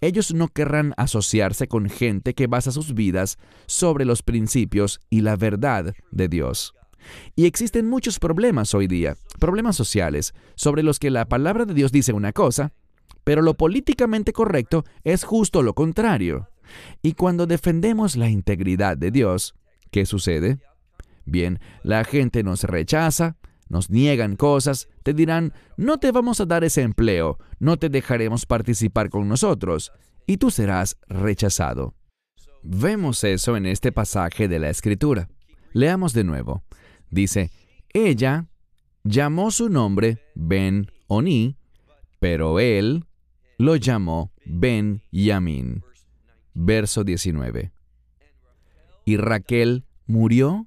Ellos 0.00 0.32
no 0.32 0.48
querrán 0.48 0.94
asociarse 0.96 1.66
con 1.66 1.88
gente 1.88 2.34
que 2.34 2.46
basa 2.46 2.70
sus 2.70 2.94
vidas 2.94 3.38
sobre 3.66 4.04
los 4.04 4.22
principios 4.22 5.00
y 5.10 5.22
la 5.22 5.36
verdad 5.36 5.94
de 6.10 6.28
Dios. 6.28 6.74
Y 7.34 7.46
existen 7.46 7.88
muchos 7.88 8.18
problemas 8.18 8.74
hoy 8.74 8.86
día, 8.86 9.16
problemas 9.38 9.76
sociales, 9.76 10.34
sobre 10.54 10.82
los 10.82 10.98
que 10.98 11.10
la 11.10 11.28
palabra 11.28 11.64
de 11.64 11.74
Dios 11.74 11.92
dice 11.92 12.12
una 12.12 12.32
cosa, 12.32 12.72
pero 13.24 13.42
lo 13.42 13.54
políticamente 13.54 14.32
correcto 14.32 14.84
es 15.02 15.24
justo 15.24 15.62
lo 15.62 15.74
contrario. 15.74 16.48
Y 17.02 17.12
cuando 17.14 17.46
defendemos 17.46 18.16
la 18.16 18.28
integridad 18.28 18.96
de 18.96 19.10
Dios, 19.10 19.54
¿qué 19.90 20.06
sucede? 20.06 20.58
Bien, 21.24 21.58
la 21.82 22.04
gente 22.04 22.42
nos 22.42 22.64
rechaza, 22.64 23.36
nos 23.68 23.90
niegan 23.90 24.36
cosas, 24.36 24.88
te 25.02 25.12
dirán, 25.12 25.52
no 25.76 25.98
te 25.98 26.12
vamos 26.12 26.40
a 26.40 26.46
dar 26.46 26.64
ese 26.64 26.82
empleo, 26.82 27.38
no 27.58 27.76
te 27.78 27.88
dejaremos 27.88 28.46
participar 28.46 29.10
con 29.10 29.28
nosotros, 29.28 29.92
y 30.26 30.36
tú 30.36 30.50
serás 30.50 30.96
rechazado. 31.08 31.94
Vemos 32.62 33.22
eso 33.24 33.56
en 33.56 33.66
este 33.66 33.92
pasaje 33.92 34.48
de 34.48 34.58
la 34.58 34.70
Escritura. 34.70 35.28
Leamos 35.72 36.12
de 36.12 36.24
nuevo. 36.24 36.64
Dice, 37.10 37.50
ella 37.92 38.46
llamó 39.04 39.50
su 39.50 39.68
nombre 39.68 40.18
Ben 40.34 40.90
Oni, 41.06 41.56
pero 42.18 42.58
él 42.58 43.04
lo 43.58 43.76
llamó 43.76 44.32
Ben 44.44 45.02
Yamin 45.12 45.82
verso 46.56 47.04
19. 47.04 47.70
Y 49.04 49.16
Raquel 49.18 49.84
murió 50.06 50.66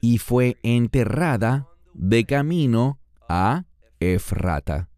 y 0.00 0.18
fue 0.18 0.56
enterrada 0.62 1.68
de 1.94 2.24
camino 2.24 2.98
a 3.28 3.64
Efrata. 4.00 4.88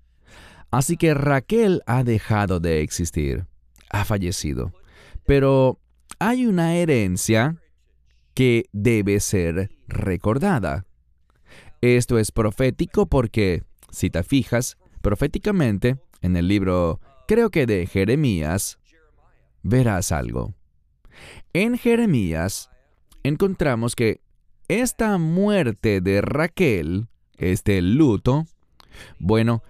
Así 0.70 0.96
que 0.96 1.14
Raquel 1.14 1.82
ha 1.86 2.04
dejado 2.04 2.60
de 2.60 2.82
existir, 2.82 3.46
ha 3.90 4.04
fallecido. 4.04 4.72
Pero 5.26 5.80
hay 6.18 6.46
una 6.46 6.76
herencia 6.76 7.56
que 8.34 8.66
debe 8.72 9.20
ser 9.20 9.70
recordada. 9.88 10.86
Esto 11.80 12.18
es 12.18 12.32
profético 12.32 13.06
porque, 13.06 13.64
si 13.90 14.10
te 14.10 14.22
fijas, 14.22 14.76
proféticamente, 15.00 15.96
en 16.20 16.36
el 16.36 16.48
libro, 16.48 17.00
creo 17.26 17.50
que 17.50 17.66
de 17.66 17.86
Jeremías, 17.86 18.77
verás 19.62 20.12
algo. 20.12 20.54
En 21.52 21.78
Jeremías 21.78 22.70
encontramos 23.22 23.96
que 23.96 24.20
esta 24.68 25.18
muerte 25.18 26.00
de 26.00 26.20
Raquel, 26.20 27.08
este 27.36 27.80
luto, 27.82 28.46
bueno, 29.18 29.62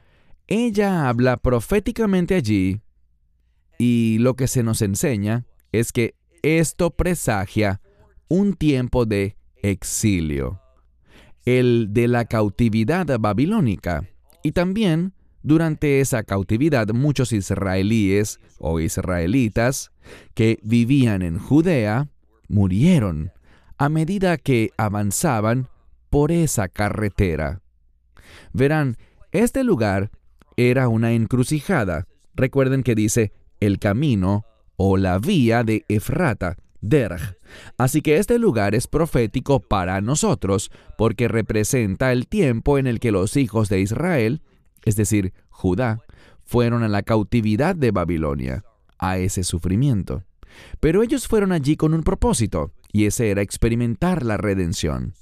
ella 0.47 1.09
habla 1.09 1.37
proféticamente 1.37 2.35
allí 2.35 2.81
y 3.79 4.19
lo 4.19 4.35
que 4.35 4.49
se 4.49 4.63
nos 4.63 4.83
enseña 4.83 5.45
es 5.73 5.93
que 5.93 6.15
esto 6.43 6.91
presagia 6.91 7.81
un 8.29 8.55
tiempo 8.55 9.07
de 9.07 9.37
exilio, 9.63 10.61
el 11.45 11.89
de 11.91 12.09
la 12.09 12.25
cautividad 12.25 13.07
babilónica. 13.19 14.09
Y 14.43 14.53
también 14.53 15.15
durante 15.43 16.01
esa 16.01 16.23
cautividad 16.23 16.89
muchos 16.89 17.33
israelíes 17.33 18.41
o 18.59 18.81
israelitas 18.81 19.93
que 20.35 20.59
vivían 20.63 21.23
en 21.23 21.39
Judea 21.39 22.09
murieron 22.49 23.33
a 23.77 23.89
medida 23.89 24.37
que 24.37 24.71
avanzaban 24.77 25.69
por 26.11 26.33
esa 26.33 26.69
carretera. 26.69 27.61
Verán, 28.53 28.97
este 29.33 29.63
lugar 29.63 30.11
era 30.57 30.89
una 30.89 31.13
encrucijada. 31.13 32.07
Recuerden 32.35 32.83
que 32.83 32.95
dice 32.95 33.33
el 33.61 33.79
camino 33.79 34.45
o 34.77 34.97
la 34.97 35.19
vía 35.19 35.65
de 35.65 35.85
Efrata, 35.89 36.57
Derg. 36.81 37.37
Así 37.77 38.03
que 38.03 38.19
este 38.19 38.39
lugar 38.39 38.75
es 38.75 38.87
profético 38.87 39.61
para 39.61 40.01
nosotros 40.01 40.71
porque 40.97 41.29
representa 41.29 42.13
el 42.13 42.27
tiempo 42.27 42.79
en 42.79 42.87
el 42.87 43.01
que 43.01 43.13
los 43.13 43.37
hijos 43.37 43.69
de 43.69 43.81
Israel, 43.81 44.43
es 44.89 44.97
decir, 44.97 45.33
Judá, 45.51 46.01
fueron 46.45 46.83
a 46.83 46.89
la 46.89 47.03
cautividad 47.03 47.77
de 47.77 47.91
Babilonia, 47.91 48.65
a 48.99 49.19
ese 49.19 49.45
sufrimiento. 49.45 50.25
Pero 50.81 51.03
ellos 51.03 51.29
fueron 51.29 51.53
allí 51.53 51.77
con 51.77 51.95
un 51.95 52.03
propósito, 52.03 52.73
y 52.91 53.05
ese 53.05 53.31
era 53.31 53.43
experimentar 53.43 54.25
la 54.25 54.39
redención. 54.39 55.15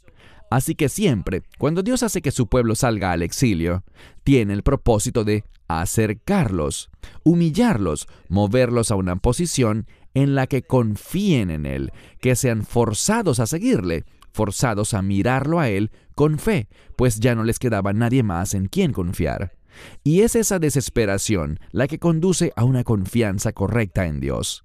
Así 0.50 0.76
que 0.76 0.88
siempre, 0.88 1.42
cuando 1.58 1.82
Dios 1.82 2.04
hace 2.04 2.22
que 2.22 2.30
su 2.30 2.46
pueblo 2.46 2.76
salga 2.76 3.10
al 3.10 3.22
exilio, 3.22 3.82
tiene 4.22 4.52
el 4.52 4.62
propósito 4.62 5.24
de 5.24 5.44
acercarlos, 5.66 6.90
humillarlos, 7.24 8.06
moverlos 8.28 8.92
a 8.92 8.94
una 8.94 9.16
posición 9.16 9.86
en 10.14 10.36
la 10.36 10.46
que 10.46 10.62
confíen 10.62 11.50
en 11.50 11.66
Él, 11.66 11.92
que 12.20 12.36
sean 12.36 12.64
forzados 12.64 13.40
a 13.40 13.46
seguirle, 13.46 14.04
forzados 14.36 14.94
a 14.94 15.02
mirarlo 15.02 15.58
a 15.58 15.70
Él 15.70 15.90
con 16.14 16.38
fe, 16.38 16.68
pues 16.94 17.18
ya 17.18 17.34
no 17.34 17.42
les 17.42 17.58
quedaba 17.58 17.92
nadie 17.92 18.22
más 18.22 18.54
en 18.54 18.66
quien 18.66 18.92
confiar. 18.92 19.56
Y 20.04 20.20
es 20.20 20.36
esa 20.36 20.58
desesperación 20.58 21.58
la 21.72 21.88
que 21.88 21.98
conduce 21.98 22.52
a 22.54 22.64
una 22.64 22.84
confianza 22.84 23.52
correcta 23.52 24.06
en 24.06 24.20
Dios, 24.20 24.62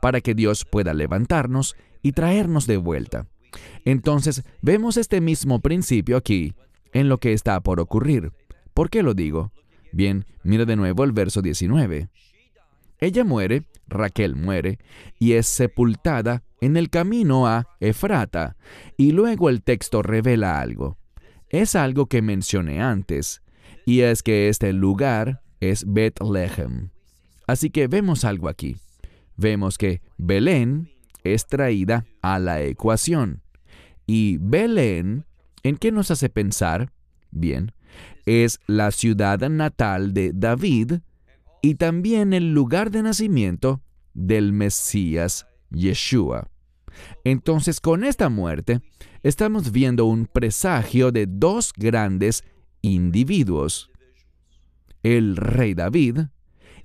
para 0.00 0.20
que 0.20 0.34
Dios 0.34 0.64
pueda 0.64 0.94
levantarnos 0.94 1.76
y 2.02 2.12
traernos 2.12 2.66
de 2.66 2.76
vuelta. 2.76 3.26
Entonces 3.84 4.44
vemos 4.60 4.96
este 4.96 5.20
mismo 5.20 5.60
principio 5.60 6.16
aquí 6.16 6.54
en 6.92 7.08
lo 7.08 7.18
que 7.18 7.32
está 7.32 7.60
por 7.60 7.80
ocurrir. 7.80 8.32
¿Por 8.74 8.90
qué 8.90 9.02
lo 9.02 9.14
digo? 9.14 9.50
Bien, 9.92 10.26
mira 10.42 10.66
de 10.66 10.76
nuevo 10.76 11.04
el 11.04 11.12
verso 11.12 11.40
19. 11.40 12.10
Ella 12.98 13.24
muere, 13.24 13.64
Raquel 13.86 14.36
muere, 14.36 14.78
y 15.18 15.32
es 15.32 15.46
sepultada 15.46 16.42
en 16.60 16.76
el 16.76 16.90
camino 16.90 17.46
a 17.46 17.68
Efrata. 17.80 18.56
Y 18.96 19.12
luego 19.12 19.48
el 19.48 19.62
texto 19.62 20.02
revela 20.02 20.60
algo. 20.60 20.96
Es 21.48 21.76
algo 21.76 22.06
que 22.06 22.22
mencioné 22.22 22.80
antes, 22.80 23.42
y 23.84 24.00
es 24.00 24.22
que 24.22 24.48
este 24.48 24.72
lugar 24.72 25.42
es 25.60 25.84
Bethlehem. 25.86 26.90
Así 27.46 27.70
que 27.70 27.86
vemos 27.86 28.24
algo 28.24 28.48
aquí. 28.48 28.76
Vemos 29.36 29.78
que 29.78 30.00
Belén 30.16 30.90
es 31.22 31.46
traída 31.46 32.04
a 32.22 32.38
la 32.38 32.62
ecuación. 32.62 33.42
Y 34.06 34.38
Belén, 34.38 35.26
¿en 35.62 35.76
qué 35.76 35.92
nos 35.92 36.10
hace 36.10 36.28
pensar? 36.28 36.92
Bien, 37.30 37.72
es 38.24 38.60
la 38.66 38.90
ciudad 38.90 39.38
natal 39.48 40.14
de 40.14 40.32
David 40.34 40.94
y 41.66 41.74
también 41.74 42.32
el 42.32 42.54
lugar 42.54 42.92
de 42.92 43.02
nacimiento 43.02 43.82
del 44.14 44.52
Mesías 44.52 45.48
Yeshua. 45.70 46.48
Entonces, 47.24 47.80
con 47.80 48.04
esta 48.04 48.28
muerte, 48.28 48.82
estamos 49.24 49.72
viendo 49.72 50.04
un 50.04 50.26
presagio 50.26 51.10
de 51.10 51.26
dos 51.26 51.72
grandes 51.76 52.44
individuos, 52.82 53.90
el 55.02 55.36
rey 55.36 55.74
David 55.74 56.20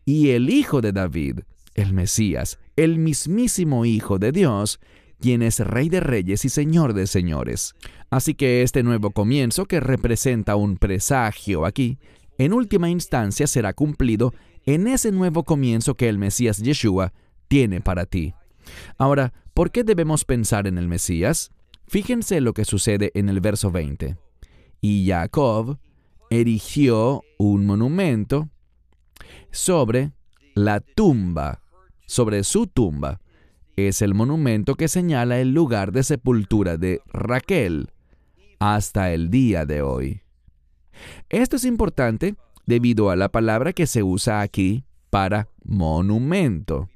y 0.04 0.30
el 0.30 0.50
hijo 0.50 0.82
de 0.82 0.94
David, 0.94 1.42
el 1.76 1.94
Mesías, 1.94 2.58
el 2.76 2.98
mismísimo 2.98 3.86
Hijo 3.86 4.18
de 4.18 4.32
Dios, 4.32 4.80
quien 5.20 5.44
es 5.44 5.60
Rey 5.60 5.90
de 5.90 6.00
Reyes 6.00 6.44
y 6.44 6.50
Señor 6.50 6.94
de 6.96 7.06
Señores. 7.06 7.76
Así 8.10 8.34
que 8.34 8.64
este 8.64 8.82
nuevo 8.82 9.12
comienzo, 9.12 9.68
que 9.68 9.80
representa 9.80 10.56
un 10.56 10.78
presagio 10.78 11.68
aquí, 11.68 12.00
en 12.40 12.54
última 12.54 12.90
instancia 12.90 13.46
será 13.46 13.74
cumplido 13.74 14.34
en 14.66 14.88
ese 14.88 15.12
nuevo 15.12 15.44
comienzo 15.44 15.96
que 15.96 16.10
el 16.10 16.18
Mesías 16.18 16.60
Yeshua 16.60 17.14
tiene 17.48 17.82
para 17.82 18.06
ti. 18.06 18.34
Ahora, 18.98 19.34
¿por 19.54 19.72
qué 19.72 19.84
debemos 19.84 20.26
pensar 20.26 20.68
en 20.68 20.78
el 20.78 20.88
Mesías? 20.88 21.52
Fíjense 21.88 22.42
lo 22.42 22.54
que 22.54 22.66
sucede 22.66 23.12
en 23.16 23.30
el 23.30 23.42
verso 23.42 23.72
20. 23.72 24.18
Y 24.80 25.08
Jacob 25.08 25.78
erigió 26.30 27.24
un 27.38 27.66
monumento 27.66 28.50
sobre 29.52 30.12
la 30.56 30.80
tumba, 30.80 31.62
sobre 32.06 32.44
su 32.44 32.68
tumba, 32.68 33.20
es 33.76 34.02
el 34.02 34.14
monumento 34.14 34.76
que 34.76 34.88
señala 34.88 35.40
el 35.40 35.54
lugar 35.54 35.92
de 35.92 36.04
sepultura 36.04 36.78
de 36.78 37.02
Raquel 37.08 37.90
hasta 38.60 39.12
el 39.12 39.30
día 39.30 39.66
de 39.66 39.82
hoy. 39.82 40.22
Esto 41.30 41.56
es 41.56 41.66
importante 41.66 42.36
debido 42.72 43.10
a 43.10 43.18
la 43.18 43.28
palabra 43.28 43.74
que 43.74 43.86
se 43.86 44.02
usa 44.02 44.40
aquí 44.40 44.86
para 45.10 45.50
monumento. 45.66 46.90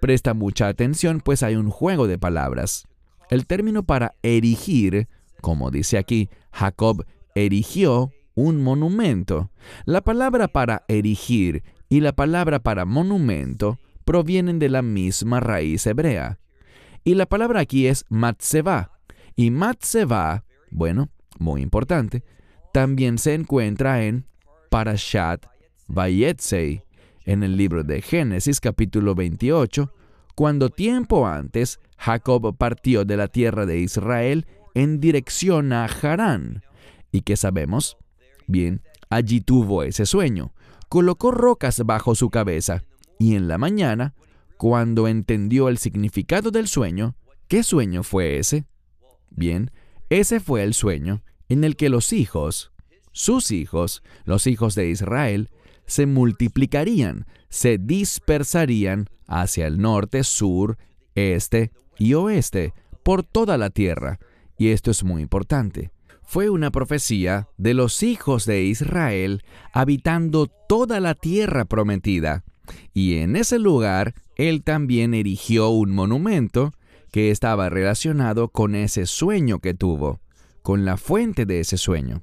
Presta 0.00 0.34
mucha 0.34 0.66
atención 0.66 1.20
pues 1.20 1.44
hay 1.44 1.54
un 1.54 1.70
juego 1.70 2.08
de 2.08 2.18
palabras. 2.18 2.88
El 3.30 3.46
término 3.46 3.84
para 3.84 4.16
erigir, 4.24 5.06
como 5.40 5.70
dice 5.70 5.98
aquí, 5.98 6.30
Jacob 6.50 7.06
erigió 7.36 8.10
un 8.34 8.60
monumento. 8.60 9.52
La 9.84 10.00
palabra 10.00 10.48
para 10.48 10.84
erigir 10.88 11.62
y 11.88 12.00
la 12.00 12.12
palabra 12.12 12.58
para 12.58 12.84
monumento 12.84 13.78
provienen 14.04 14.58
de 14.58 14.68
la 14.68 14.82
misma 14.82 15.38
raíz 15.38 15.86
hebrea. 15.86 16.40
Y 17.04 17.14
la 17.14 17.26
palabra 17.26 17.60
aquí 17.60 17.86
es 17.86 18.04
matzeva. 18.08 18.90
Y 19.36 19.52
matzeva, 19.52 20.44
bueno, 20.72 21.08
muy 21.38 21.62
importante, 21.62 22.24
también 22.72 23.18
se 23.18 23.34
encuentra 23.34 24.04
en 24.04 24.26
Parashat 24.74 25.46
Vayetzei, 25.86 26.82
en 27.26 27.44
el 27.44 27.56
libro 27.56 27.84
de 27.84 28.02
Génesis 28.02 28.58
capítulo 28.58 29.14
28, 29.14 29.92
cuando 30.34 30.68
tiempo 30.68 31.28
antes 31.28 31.78
Jacob 31.96 32.56
partió 32.58 33.04
de 33.04 33.16
la 33.16 33.28
tierra 33.28 33.66
de 33.66 33.78
Israel 33.78 34.48
en 34.74 34.98
dirección 34.98 35.72
a 35.72 35.84
Harán. 35.84 36.64
¿Y 37.12 37.20
qué 37.20 37.36
sabemos? 37.36 37.96
Bien, 38.48 38.82
allí 39.10 39.40
tuvo 39.40 39.84
ese 39.84 40.06
sueño, 40.06 40.52
colocó 40.88 41.30
rocas 41.30 41.80
bajo 41.86 42.16
su 42.16 42.30
cabeza 42.30 42.82
y 43.16 43.36
en 43.36 43.46
la 43.46 43.58
mañana, 43.58 44.14
cuando 44.56 45.06
entendió 45.06 45.68
el 45.68 45.78
significado 45.78 46.50
del 46.50 46.66
sueño, 46.66 47.14
¿qué 47.46 47.62
sueño 47.62 48.02
fue 48.02 48.40
ese? 48.40 48.64
Bien, 49.30 49.70
ese 50.10 50.40
fue 50.40 50.64
el 50.64 50.74
sueño 50.74 51.22
en 51.48 51.62
el 51.62 51.76
que 51.76 51.90
los 51.90 52.12
hijos, 52.12 52.73
sus 53.14 53.52
hijos, 53.52 54.02
los 54.24 54.46
hijos 54.46 54.74
de 54.74 54.90
Israel, 54.90 55.48
se 55.86 56.04
multiplicarían, 56.04 57.26
se 57.48 57.78
dispersarían 57.78 59.08
hacia 59.26 59.66
el 59.66 59.78
norte, 59.78 60.24
sur, 60.24 60.76
este 61.14 61.70
y 61.96 62.14
oeste, 62.14 62.74
por 63.02 63.22
toda 63.22 63.56
la 63.56 63.70
tierra. 63.70 64.18
Y 64.58 64.68
esto 64.68 64.90
es 64.90 65.04
muy 65.04 65.22
importante. 65.22 65.92
Fue 66.22 66.50
una 66.50 66.70
profecía 66.70 67.48
de 67.56 67.74
los 67.74 68.02
hijos 68.02 68.46
de 68.46 68.64
Israel 68.64 69.42
habitando 69.72 70.48
toda 70.68 70.98
la 70.98 71.14
tierra 71.14 71.64
prometida. 71.64 72.44
Y 72.92 73.18
en 73.18 73.36
ese 73.36 73.58
lugar 73.58 74.14
él 74.36 74.64
también 74.64 75.14
erigió 75.14 75.68
un 75.68 75.94
monumento 75.94 76.72
que 77.12 77.30
estaba 77.30 77.68
relacionado 77.68 78.48
con 78.48 78.74
ese 78.74 79.06
sueño 79.06 79.60
que 79.60 79.74
tuvo, 79.74 80.20
con 80.62 80.84
la 80.84 80.96
fuente 80.96 81.46
de 81.46 81.60
ese 81.60 81.76
sueño. 81.76 82.22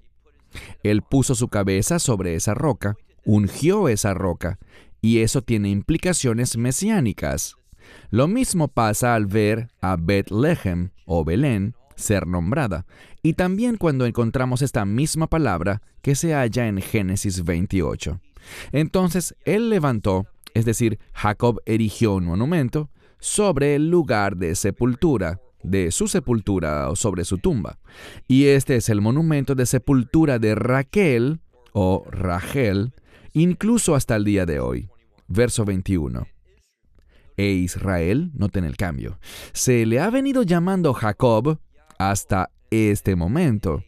Él 0.84 1.02
puso 1.02 1.36
su 1.36 1.48
cabeza 1.48 2.00
sobre 2.00 2.36
esa 2.36 2.54
roca, 2.54 2.96
ungió 3.26 3.88
esa 3.90 4.14
roca, 4.14 4.60
y 5.02 5.20
eso 5.20 5.42
tiene 5.42 5.70
implicaciones 5.70 6.58
mesiánicas. 6.58 7.56
Lo 8.10 8.28
mismo 8.28 8.68
pasa 8.68 9.16
al 9.16 9.26
ver 9.26 9.70
a 9.82 9.96
Bethlehem 9.98 10.90
o 11.06 11.24
Belén 11.24 11.76
ser 11.96 12.28
nombrada, 12.28 12.86
y 13.22 13.34
también 13.34 13.78
cuando 13.78 14.06
encontramos 14.06 14.62
esta 14.62 14.86
misma 14.86 15.28
palabra 15.28 15.82
que 16.02 16.16
se 16.16 16.34
halla 16.34 16.68
en 16.68 16.82
Génesis 16.82 17.44
28. 17.44 18.20
Entonces 18.72 19.36
él 19.46 19.70
levantó, 19.70 20.28
es 20.54 20.66
decir, 20.66 21.00
Jacob 21.14 21.62
erigió 21.66 22.16
un 22.16 22.26
monumento 22.26 22.90
sobre 23.20 23.76
el 23.76 23.90
lugar 23.90 24.38
de 24.38 24.56
sepultura, 24.56 25.40
de 25.63 25.91
su 25.91 26.08
sepultura 26.08 26.89
o 26.89 26.95
sobre 26.95 27.26
su 27.26 27.38
tumba. 27.38 27.80
Y 28.28 28.45
este 28.45 28.76
es 28.76 28.89
el 28.89 29.02
monumento 29.02 29.56
de 29.56 29.65
sepultura 29.65 30.39
de 30.39 30.56
Raquel 30.56 31.39
o 31.74 32.06
Rachel, 32.10 32.93
incluso 33.34 33.95
hasta 33.95 34.15
el 34.15 34.26
día 34.26 34.45
de 34.45 34.60
hoy. 34.60 34.89
Verso 35.28 35.65
21. 35.65 36.28
E 37.38 37.52
Israel, 37.52 38.32
noten 38.34 38.65
el 38.65 38.76
cambio, 38.76 39.19
se 39.54 39.86
le 39.86 40.00
ha 40.00 40.10
venido 40.10 40.43
llamando 40.43 40.93
Jacob 40.93 41.60
hasta 41.97 42.52
este 42.69 43.15
momento, 43.15 43.84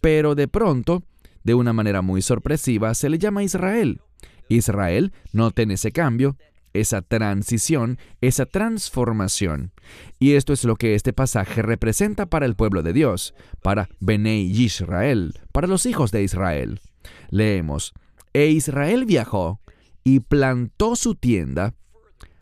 pero 0.00 0.34
de 0.34 0.48
pronto, 0.48 1.02
de 1.42 1.54
una 1.54 1.72
manera 1.72 2.02
muy 2.02 2.22
sorpresiva, 2.22 2.94
se 2.94 3.08
le 3.08 3.18
llama 3.18 3.42
Israel. 3.42 4.00
Israel, 4.48 5.12
noten 5.32 5.72
ese 5.72 5.92
cambio, 5.92 6.36
esa 6.80 7.02
transición, 7.02 7.98
esa 8.20 8.46
transformación. 8.46 9.72
Y 10.18 10.32
esto 10.32 10.52
es 10.52 10.64
lo 10.64 10.76
que 10.76 10.94
este 10.94 11.12
pasaje 11.12 11.62
representa 11.62 12.26
para 12.26 12.46
el 12.46 12.56
pueblo 12.56 12.82
de 12.82 12.92
Dios, 12.92 13.34
para 13.62 13.88
Benei 14.00 14.42
Israel, 14.42 15.34
para 15.52 15.66
los 15.66 15.86
hijos 15.86 16.10
de 16.10 16.22
Israel. 16.22 16.80
Leemos, 17.30 17.92
e 18.32 18.48
Israel 18.48 19.04
viajó 19.04 19.60
y 20.04 20.20
plantó 20.20 20.96
su 20.96 21.14
tienda 21.14 21.74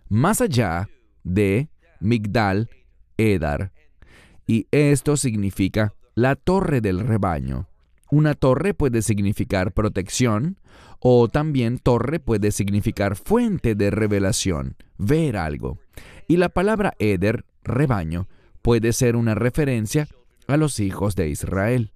más 0.09 0.41
allá 0.41 0.89
de 1.23 1.69
Migdal 2.01 2.69
Edar. 3.17 3.73
Y 4.47 4.67
esto 4.71 5.17
significa 5.17 5.95
la 6.15 6.37
torre 6.37 6.81
del 6.81 7.01
rebaño. 7.01 7.69
Una 8.15 8.35
torre 8.35 8.75
puede 8.75 9.03
significar 9.03 9.73
protección 9.73 10.61
o 11.01 11.27
también 11.27 11.79
torre 11.79 12.21
puede 12.21 12.53
significar 12.53 13.17
fuente 13.17 13.75
de 13.75 13.91
revelación, 13.91 14.77
ver 14.99 15.37
algo. 15.37 15.81
Y 16.29 16.37
la 16.37 16.49
palabra 16.49 16.95
Eder, 17.01 17.45
rebaño, 17.65 18.29
puede 18.63 18.93
ser 18.93 19.17
una 19.17 19.35
referencia 19.35 20.07
a 20.47 20.57
los 20.57 20.79
hijos 20.79 21.17
de 21.17 21.29
Israel. 21.29 21.91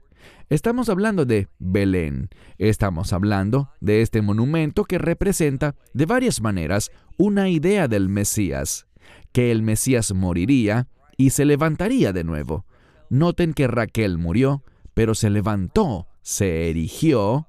Estamos 0.48 0.88
hablando 0.88 1.24
de 1.24 1.46
Belén, 1.60 2.30
estamos 2.58 3.12
hablando 3.12 3.70
de 3.80 4.02
este 4.02 4.20
monumento 4.20 4.82
que 4.82 4.98
representa 4.98 5.76
de 5.94 6.06
varias 6.06 6.40
maneras 6.40 6.90
una 7.16 7.48
idea 7.48 7.86
del 7.86 8.08
Mesías, 8.08 8.88
que 9.30 9.52
el 9.52 9.62
Mesías 9.62 10.12
moriría 10.12 10.88
y 11.16 11.30
se 11.30 11.44
levantaría 11.44 12.12
de 12.12 12.24
nuevo. 12.24 12.66
Noten 13.08 13.54
que 13.54 13.68
Raquel 13.68 14.18
murió, 14.18 14.64
pero 14.98 15.14
se 15.14 15.30
levantó, 15.30 16.08
se 16.22 16.70
erigió. 16.70 17.46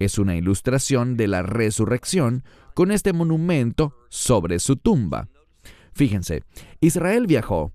Es 0.00 0.18
una 0.18 0.34
ilustración 0.34 1.16
de 1.16 1.28
la 1.28 1.42
resurrección 1.42 2.42
con 2.74 2.90
este 2.90 3.12
monumento 3.12 3.94
sobre 4.08 4.58
su 4.58 4.74
tumba. 4.74 5.28
Fíjense, 5.92 6.42
Israel 6.80 7.28
viajó 7.28 7.72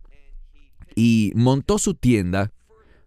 y 0.93 1.31
montó 1.35 1.77
su 1.77 1.93
tienda 1.93 2.51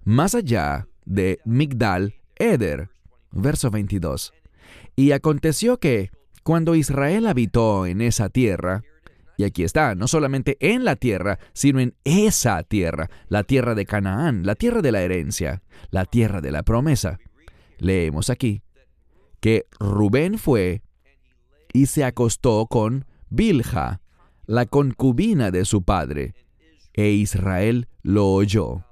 más 0.05 0.35
allá 0.35 0.89
de 1.05 1.39
Migdal 1.45 2.15
Eder. 2.37 2.89
Verso 3.31 3.71
22. 3.71 4.33
Y 4.97 5.13
aconteció 5.13 5.77
que, 5.77 6.13
cuando 6.43 6.77
Israel 6.77 7.27
habitó 7.27 7.85
en 7.85 8.01
esa 8.01 8.31
tierra, 8.31 8.85
y 9.37 9.45
aquí 9.45 9.65
está, 9.65 9.95
no 9.95 10.09
solamente 10.09 10.57
en 10.61 10.85
la 10.85 10.97
tierra, 10.97 11.39
sino 11.53 11.81
en 11.81 11.95
esa 12.05 12.63
tierra, 12.63 13.11
la 13.29 13.45
tierra 13.45 13.75
de 13.75 13.87
Canaán, 13.87 14.47
la 14.47 14.55
tierra 14.55 14.83
de 14.83 14.93
la 14.93 15.03
herencia, 15.03 15.63
la 15.91 16.05
tierra 16.05 16.41
de 16.41 16.51
la 16.51 16.63
promesa. 16.63 17.19
Leemos 17.79 18.31
aquí 18.31 18.63
que 19.41 19.67
Rubén 19.79 20.39
fue 20.39 20.83
y 21.73 21.87
se 21.87 22.05
acostó 22.05 22.67
con 22.67 23.05
Bilha, 23.29 24.01
la 24.47 24.67
concubina 24.67 25.51
de 25.51 25.65
su 25.65 25.83
padre, 25.83 26.35
e 26.95 27.11
Israel 27.11 27.89
lo 28.03 28.29
oyó. 28.29 28.85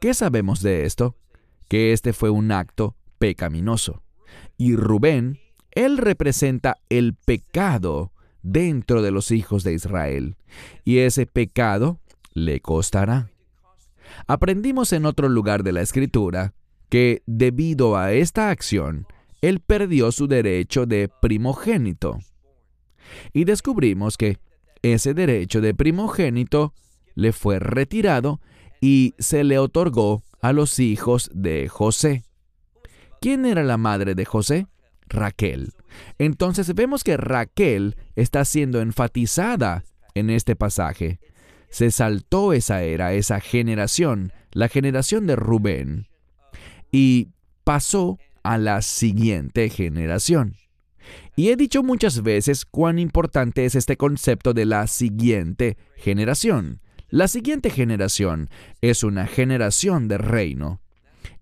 ¿Qué 0.00 0.12
sabemos 0.12 0.60
de 0.60 0.84
esto? 0.84 1.16
Que 1.68 1.92
este 1.92 2.12
fue 2.12 2.30
un 2.30 2.50
acto 2.50 2.96
pecaminoso. 3.18 4.02
Y 4.56 4.74
Rubén, 4.74 5.38
él 5.70 5.98
representa 5.98 6.78
el 6.88 7.14
pecado 7.14 8.12
dentro 8.44 9.02
de 9.02 9.10
los 9.10 9.32
hijos 9.32 9.64
de 9.64 9.72
Israel. 9.72 10.36
Y 10.84 10.98
ese 10.98 11.26
pecado 11.26 11.98
le 12.32 12.60
costará. 12.60 13.30
Aprendimos 14.28 14.92
en 14.92 15.06
otro 15.06 15.28
lugar 15.28 15.64
de 15.64 15.72
la 15.72 15.80
escritura 15.80 16.54
que 16.88 17.22
debido 17.26 17.96
a 17.96 18.12
esta 18.12 18.50
acción, 18.50 19.06
él 19.40 19.60
perdió 19.60 20.12
su 20.12 20.28
derecho 20.28 20.86
de 20.86 21.10
primogénito. 21.20 22.18
Y 23.32 23.44
descubrimos 23.44 24.16
que 24.16 24.38
ese 24.82 25.14
derecho 25.14 25.60
de 25.60 25.74
primogénito 25.74 26.74
le 27.14 27.32
fue 27.32 27.58
retirado 27.58 28.40
y 28.80 29.14
se 29.18 29.44
le 29.44 29.58
otorgó 29.58 30.22
a 30.40 30.52
los 30.52 30.78
hijos 30.78 31.30
de 31.34 31.68
José. 31.68 32.22
¿Quién 33.20 33.46
era 33.46 33.64
la 33.64 33.78
madre 33.78 34.14
de 34.14 34.24
José? 34.26 34.66
Raquel. 35.08 35.72
Entonces 36.18 36.74
vemos 36.74 37.04
que 37.04 37.16
Raquel 37.16 37.96
está 38.16 38.44
siendo 38.44 38.80
enfatizada 38.80 39.84
en 40.14 40.30
este 40.30 40.56
pasaje. 40.56 41.20
Se 41.68 41.90
saltó 41.90 42.52
esa 42.52 42.82
era, 42.82 43.14
esa 43.14 43.40
generación, 43.40 44.32
la 44.52 44.68
generación 44.68 45.26
de 45.26 45.36
Rubén, 45.36 46.06
y 46.92 47.28
pasó 47.64 48.18
a 48.44 48.58
la 48.58 48.82
siguiente 48.82 49.68
generación. 49.70 50.56
Y 51.36 51.48
he 51.48 51.56
dicho 51.56 51.82
muchas 51.82 52.22
veces 52.22 52.64
cuán 52.64 52.98
importante 52.98 53.64
es 53.64 53.74
este 53.74 53.96
concepto 53.96 54.54
de 54.54 54.66
la 54.66 54.86
siguiente 54.86 55.76
generación. 55.96 56.80
La 57.08 57.28
siguiente 57.28 57.70
generación 57.70 58.48
es 58.80 59.02
una 59.02 59.26
generación 59.26 60.08
de 60.08 60.18
reino. 60.18 60.80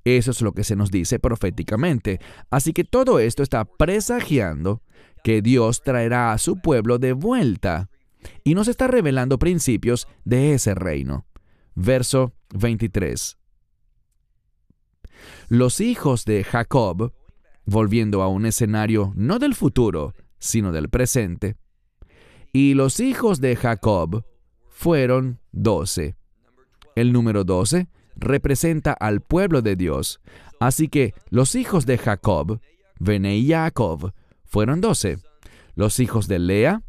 Eso 0.05 0.33
es 0.33 0.43
lo 0.43 0.53
que 0.53 0.65
se 0.65 0.77
nos 0.77 0.91
dice 0.91 1.19
proféticamente. 1.19 2.21
Así 2.51 2.73
que 2.73 2.85
todo 2.85 3.19
esto 3.21 3.43
está 3.43 3.65
presagiando 3.65 4.83
que 5.23 5.43
Dios 5.43 5.83
traerá 5.83 6.33
a 6.33 6.39
su 6.39 6.61
pueblo 6.61 6.99
de 6.99 7.13
vuelta 7.13 7.89
y 8.45 8.55
nos 8.55 8.69
está 8.69 8.89
revelando 8.89 9.39
principios 9.39 10.09
de 10.25 10.55
ese 10.55 10.75
reino. 10.75 11.27
Verso 11.75 12.33
23. 12.55 13.39
Los 15.49 15.81
hijos 15.81 16.25
de 16.25 16.45
Jacob, 16.45 17.13
volviendo 17.65 18.23
a 18.23 18.29
un 18.29 18.47
escenario 18.47 19.13
no 19.17 19.39
del 19.39 19.55
futuro, 19.55 20.15
sino 20.39 20.73
del 20.73 20.89
presente, 20.89 21.57
y 22.53 22.75
los 22.75 23.01
hijos 23.01 23.41
de 23.41 23.57
Jacob 23.57 24.25
fueron 24.69 25.41
doce. 25.53 26.17
El 26.97 27.13
número 27.13 27.45
doce 27.45 27.89
representa 28.17 28.93
al 28.93 29.21
pueblo 29.21 29.63
de 29.63 29.77
Dios. 29.77 30.21
Así 30.61 30.89
que 30.89 31.15
los 31.31 31.55
hijos 31.55 31.87
de 31.87 31.99
Jacob, 31.99 32.61
Bene 32.99 33.37
y 33.37 33.49
Jacob, 33.49 34.13
fueron 34.45 34.81
doce. 34.81 35.19
Los 35.75 36.01
hijos 36.01 36.29
de 36.29 36.39
Lea, 36.39 36.83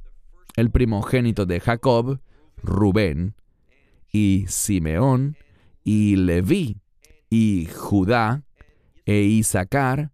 el 0.55 0.69
primogénito 0.69 1.45
de 1.45 1.59
Jacob, 1.59 2.19
Rubén, 2.62 3.36
y 4.12 4.45
Simeón, 4.47 5.38
y 5.83 6.15
Leví, 6.15 6.81
y 7.29 7.65
Judá, 7.65 8.43
e 9.05 9.21
Isaacar, 9.21 10.12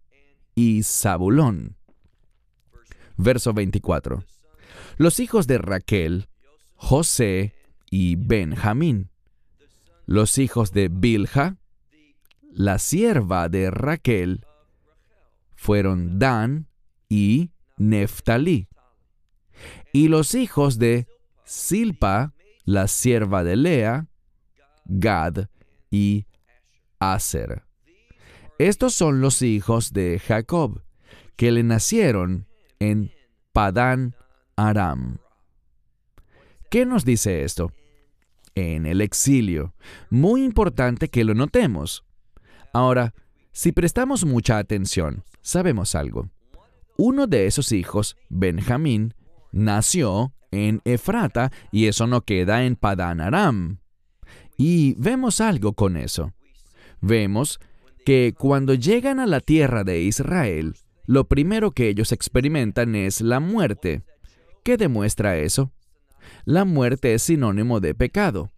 y 0.54 0.82
Zabulón. 0.82 1.76
Verso 3.16 3.52
24. 3.52 4.24
Los 4.96 5.20
hijos 5.20 5.46
de 5.46 5.58
Raquel, 5.58 6.28
José, 6.74 7.54
y 7.90 8.16
Benjamín. 8.16 9.09
Los 10.10 10.38
hijos 10.38 10.72
de 10.72 10.88
Bilha, 10.88 11.56
la 12.50 12.80
sierva 12.80 13.48
de 13.48 13.70
Raquel, 13.70 14.44
fueron 15.54 16.18
Dan 16.18 16.66
y 17.08 17.52
Neftalí. 17.76 18.66
Y 19.92 20.08
los 20.08 20.34
hijos 20.34 20.80
de 20.80 21.06
Silpa, 21.44 22.34
la 22.64 22.88
sierva 22.88 23.44
de 23.44 23.54
Lea, 23.54 24.08
Gad 24.84 25.46
y 25.92 26.26
Aser. 26.98 27.62
Estos 28.58 28.94
son 28.94 29.20
los 29.20 29.42
hijos 29.42 29.92
de 29.92 30.18
Jacob, 30.18 30.82
que 31.36 31.52
le 31.52 31.62
nacieron 31.62 32.48
en 32.80 33.12
Padán 33.52 34.16
Aram. 34.56 35.18
¿Qué 36.68 36.84
nos 36.84 37.04
dice 37.04 37.44
esto? 37.44 37.72
En 38.54 38.86
el 38.86 39.00
exilio. 39.00 39.74
Muy 40.10 40.42
importante 40.44 41.08
que 41.08 41.24
lo 41.24 41.34
notemos. 41.34 42.04
Ahora, 42.72 43.14
si 43.52 43.72
prestamos 43.72 44.24
mucha 44.24 44.58
atención, 44.58 45.24
sabemos 45.42 45.94
algo. 45.94 46.28
uno 46.96 47.26
de 47.26 47.46
esos 47.46 47.72
hijos, 47.72 48.16
Benjamín, 48.28 49.14
nació 49.52 50.34
en 50.50 50.82
Efrata 50.84 51.50
y 51.72 51.86
eso 51.86 52.06
no 52.06 52.22
queda 52.22 52.64
en 52.64 52.76
Padán 52.76 53.20
Aram. 53.20 53.78
Y 54.58 54.94
vemos 54.98 55.40
algo 55.40 55.72
con 55.72 55.96
eso. 55.96 56.34
Vemos 57.00 57.58
que 58.04 58.34
cuando 58.38 58.74
llegan 58.74 59.18
a 59.18 59.26
la 59.26 59.40
tierra 59.40 59.84
de 59.84 60.02
Israel, 60.02 60.74
lo 61.06 61.24
primero 61.26 61.70
que 61.70 61.88
ellos 61.88 62.12
experimentan 62.12 62.94
es 62.94 63.20
la 63.20 63.40
muerte. 63.40 64.02
¿Qué 64.62 64.76
demuestra 64.76 65.38
eso? 65.38 65.72
La 66.44 66.64
muerte 66.64 67.14
es 67.14 67.22
sinónimo 67.22 67.80
de 67.80 67.94
pecado. 67.94 68.50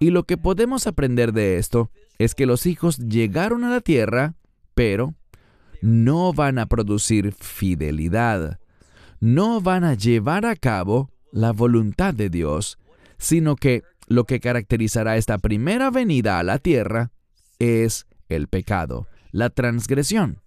Y 0.00 0.10
lo 0.10 0.24
que 0.24 0.36
podemos 0.36 0.86
aprender 0.86 1.32
de 1.32 1.58
esto 1.58 1.90
es 2.18 2.34
que 2.34 2.46
los 2.46 2.66
hijos 2.66 2.98
llegaron 2.98 3.64
a 3.64 3.70
la 3.70 3.80
tierra, 3.80 4.34
pero 4.74 5.14
no 5.82 6.32
van 6.32 6.58
a 6.58 6.66
producir 6.66 7.32
fidelidad. 7.32 8.58
No 9.20 9.60
van 9.60 9.84
a 9.84 9.94
llevar 9.94 10.46
a 10.46 10.56
cabo 10.56 11.10
la 11.32 11.52
voluntad 11.52 12.14
de 12.14 12.30
Dios, 12.30 12.78
sino 13.18 13.56
que 13.56 13.82
lo 14.06 14.24
que 14.24 14.40
caracterizará 14.40 15.16
esta 15.16 15.38
primera 15.38 15.90
venida 15.90 16.38
a 16.38 16.42
la 16.42 16.58
tierra 16.58 17.10
es 17.58 18.06
el 18.28 18.48
pecado, 18.48 19.08
la 19.32 19.50
transgresión. 19.50 20.40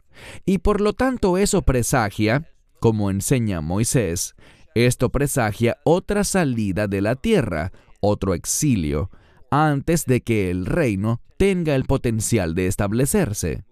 Y 0.45 0.59
por 0.59 0.81
lo 0.81 0.93
tanto 0.93 1.37
eso 1.37 1.61
presagia, 1.61 2.49
como 2.79 3.11
enseña 3.11 3.61
Moisés, 3.61 4.35
esto 4.75 5.09
presagia 5.09 5.77
otra 5.83 6.23
salida 6.23 6.87
de 6.87 7.01
la 7.01 7.15
tierra, 7.15 7.71
otro 7.99 8.33
exilio, 8.33 9.09
antes 9.49 10.05
de 10.05 10.21
que 10.21 10.49
el 10.49 10.65
reino 10.65 11.21
tenga 11.37 11.75
el 11.75 11.85
potencial 11.85 12.55
de 12.55 12.67
establecerse. 12.67 13.63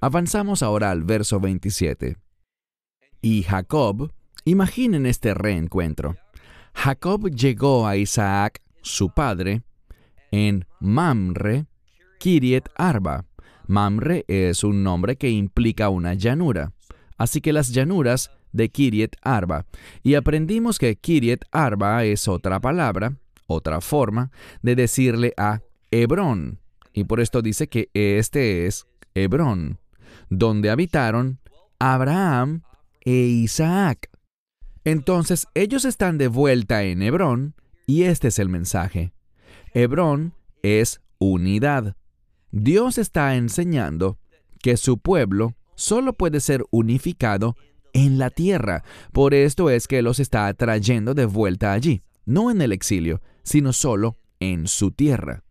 Avanzamos 0.00 0.62
ahora 0.62 0.90
al 0.90 1.02
verso 1.02 1.40
27. 1.40 2.16
Y 3.22 3.42
Jacob, 3.42 4.12
imaginen 4.44 5.06
este 5.06 5.34
reencuentro. 5.34 6.16
Jacob 6.74 7.30
llegó 7.30 7.86
a 7.86 7.96
Isaac, 7.96 8.60
su 8.82 9.08
padre, 9.10 9.62
en 10.30 10.66
Mamre, 10.80 11.66
Kiriet 12.18 12.68
Arba. 12.76 13.24
Mamre 13.66 14.24
es 14.28 14.62
un 14.62 14.82
nombre 14.82 15.16
que 15.16 15.30
implica 15.30 15.88
una 15.88 16.14
llanura. 16.14 16.72
Así 17.16 17.40
que 17.40 17.52
las 17.52 17.70
llanuras 17.72 18.30
de 18.54 18.70
Kiriet 18.70 19.16
Arba. 19.20 19.66
Y 20.02 20.14
aprendimos 20.14 20.78
que 20.78 20.96
Kiriet 20.96 21.44
Arba 21.50 22.04
es 22.04 22.26
otra 22.28 22.60
palabra, 22.60 23.16
otra 23.46 23.82
forma 23.82 24.30
de 24.62 24.76
decirle 24.76 25.34
a 25.36 25.60
Hebrón. 25.90 26.60
Y 26.94 27.04
por 27.04 27.20
esto 27.20 27.42
dice 27.42 27.68
que 27.68 27.90
este 27.92 28.66
es 28.66 28.86
Hebrón, 29.14 29.78
donde 30.30 30.70
habitaron 30.70 31.40
Abraham 31.78 32.62
e 33.02 33.12
Isaac. 33.12 34.08
Entonces 34.84 35.46
ellos 35.54 35.84
están 35.84 36.16
de 36.16 36.28
vuelta 36.28 36.84
en 36.84 37.02
Hebrón 37.02 37.54
y 37.86 38.04
este 38.04 38.28
es 38.28 38.38
el 38.38 38.48
mensaje. 38.48 39.12
Hebrón 39.72 40.34
es 40.62 41.00
unidad. 41.18 41.96
Dios 42.52 42.98
está 42.98 43.34
enseñando 43.34 44.18
que 44.62 44.76
su 44.76 44.98
pueblo 44.98 45.54
solo 45.74 46.12
puede 46.12 46.40
ser 46.40 46.64
unificado 46.70 47.56
en 47.94 48.18
la 48.18 48.28
tierra. 48.28 48.84
Por 49.12 49.32
esto 49.32 49.70
es 49.70 49.88
que 49.88 50.02
los 50.02 50.20
está 50.20 50.52
trayendo 50.52 51.14
de 51.14 51.24
vuelta 51.24 51.72
allí, 51.72 52.02
no 52.26 52.50
en 52.50 52.60
el 52.60 52.72
exilio, 52.72 53.22
sino 53.42 53.72
solo 53.72 54.18
en 54.40 54.68
su 54.68 54.90
tierra. 54.90 55.44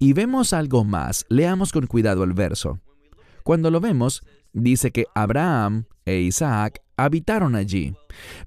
Y 0.00 0.14
vemos 0.14 0.52
algo 0.52 0.82
más, 0.84 1.24
leamos 1.28 1.70
con 1.70 1.86
cuidado 1.86 2.24
el 2.24 2.32
verso. 2.32 2.80
Cuando 3.44 3.70
lo 3.70 3.80
vemos, 3.80 4.22
dice 4.52 4.90
que 4.90 5.06
Abraham 5.14 5.84
e 6.04 6.20
Isaac 6.20 6.82
habitaron 6.96 7.54
allí. 7.54 7.94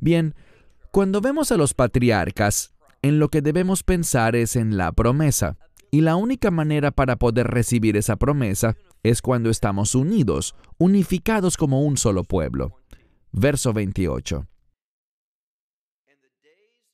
Bien, 0.01 0.35
cuando 0.91 1.21
vemos 1.21 1.51
a 1.51 1.57
los 1.57 1.73
patriarcas, 1.73 2.73
en 3.01 3.19
lo 3.19 3.29
que 3.29 3.41
debemos 3.41 3.83
pensar 3.83 4.35
es 4.35 4.55
en 4.55 4.77
la 4.77 4.91
promesa. 4.91 5.57
Y 5.91 6.01
la 6.01 6.15
única 6.15 6.49
manera 6.49 6.91
para 6.91 7.17
poder 7.17 7.47
recibir 7.47 7.97
esa 7.97 8.15
promesa 8.15 8.75
es 9.03 9.21
cuando 9.21 9.49
estamos 9.49 9.93
unidos, 9.93 10.55
unificados 10.79 11.55
como 11.55 11.83
un 11.83 11.97
solo 11.97 12.23
pueblo. 12.23 12.82
Verso 13.33 13.73
28. 13.73 14.47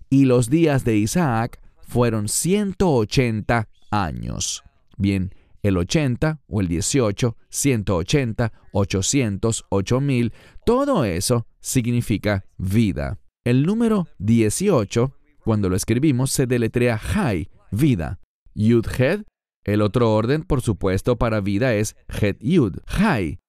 Y 0.10 0.26
los 0.26 0.50
días 0.50 0.84
de 0.86 0.98
Isaac 0.98 1.62
fueron 1.82 2.28
180 2.28 3.70
años. 3.92 4.64
Bien, 4.98 5.36
el 5.62 5.78
80 5.78 6.42
o 6.48 6.62
el 6.62 6.68
18, 6.68 7.38
180, 7.50 8.54
800, 8.72 9.66
8000, 9.70 10.34
todo 10.66 11.04
eso 11.04 11.46
significa 11.60 12.46
vida. 12.58 13.20
El 13.44 13.66
número 13.66 14.08
18, 14.20 15.14
cuando 15.44 15.70
lo 15.70 15.76
escribimos, 15.76 16.32
se 16.32 16.48
deletrea 16.48 16.98
Jai, 16.98 17.50
vida. 17.72 18.20
Yud 18.56 18.88
Het, 18.98 19.26
el 19.64 19.82
otro 19.82 20.14
orden, 20.14 20.44
por 20.44 20.62
supuesto, 20.62 21.18
para 21.18 21.42
vida 21.42 21.76
es 21.76 21.96
Het 22.08 22.38
Yud, 22.40 22.78
Jai. 22.88 23.40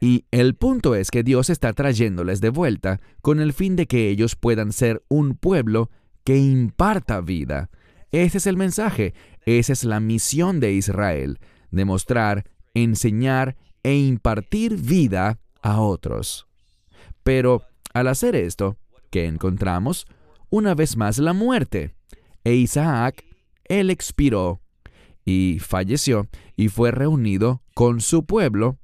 Y 0.00 0.26
el 0.30 0.54
punto 0.54 0.94
es 0.94 1.10
que 1.10 1.22
Dios 1.22 1.48
está 1.48 1.72
trayéndoles 1.72 2.40
de 2.40 2.50
vuelta 2.50 3.00
con 3.22 3.40
el 3.40 3.52
fin 3.52 3.76
de 3.76 3.86
que 3.86 4.08
ellos 4.08 4.36
puedan 4.36 4.72
ser 4.72 5.02
un 5.08 5.36
pueblo 5.36 5.90
que 6.24 6.36
imparta 6.36 7.20
vida. 7.20 7.70
Ese 8.12 8.38
es 8.38 8.46
el 8.46 8.56
mensaje, 8.56 9.14
esa 9.46 9.72
es 9.72 9.84
la 9.84 10.00
misión 10.00 10.60
de 10.60 10.72
Israel, 10.72 11.38
demostrar, 11.70 12.44
enseñar 12.74 13.56
e 13.82 13.96
impartir 13.96 14.76
vida 14.76 15.38
a 15.62 15.80
otros. 15.80 16.46
Pero 17.22 17.62
al 17.94 18.08
hacer 18.08 18.36
esto, 18.36 18.76
¿qué 19.10 19.26
encontramos? 19.26 20.06
Una 20.50 20.74
vez 20.74 20.96
más 20.96 21.18
la 21.18 21.32
muerte. 21.32 21.94
E 22.44 22.54
Isaac, 22.54 23.24
él 23.64 23.90
expiró 23.90 24.60
y 25.24 25.58
falleció 25.60 26.28
y 26.54 26.68
fue 26.68 26.90
reunido 26.92 27.62
con 27.74 28.00
su 28.00 28.24
pueblo, 28.24 28.78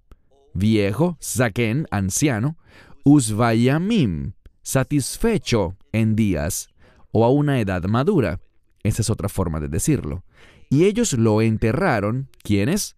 viejo, 0.54 1.16
Zaquén, 1.22 1.86
anciano, 1.90 2.56
Usvayamim, 3.04 4.32
satisfecho 4.62 5.76
en 5.92 6.14
días 6.14 6.68
o 7.10 7.24
a 7.24 7.30
una 7.30 7.60
edad 7.60 7.82
madura. 7.84 8.40
Esa 8.82 9.02
es 9.02 9.10
otra 9.10 9.28
forma 9.28 9.60
de 9.60 9.68
decirlo. 9.68 10.24
Y 10.70 10.84
ellos 10.84 11.12
lo 11.12 11.42
enterraron, 11.42 12.28
¿quiénes? 12.42 12.96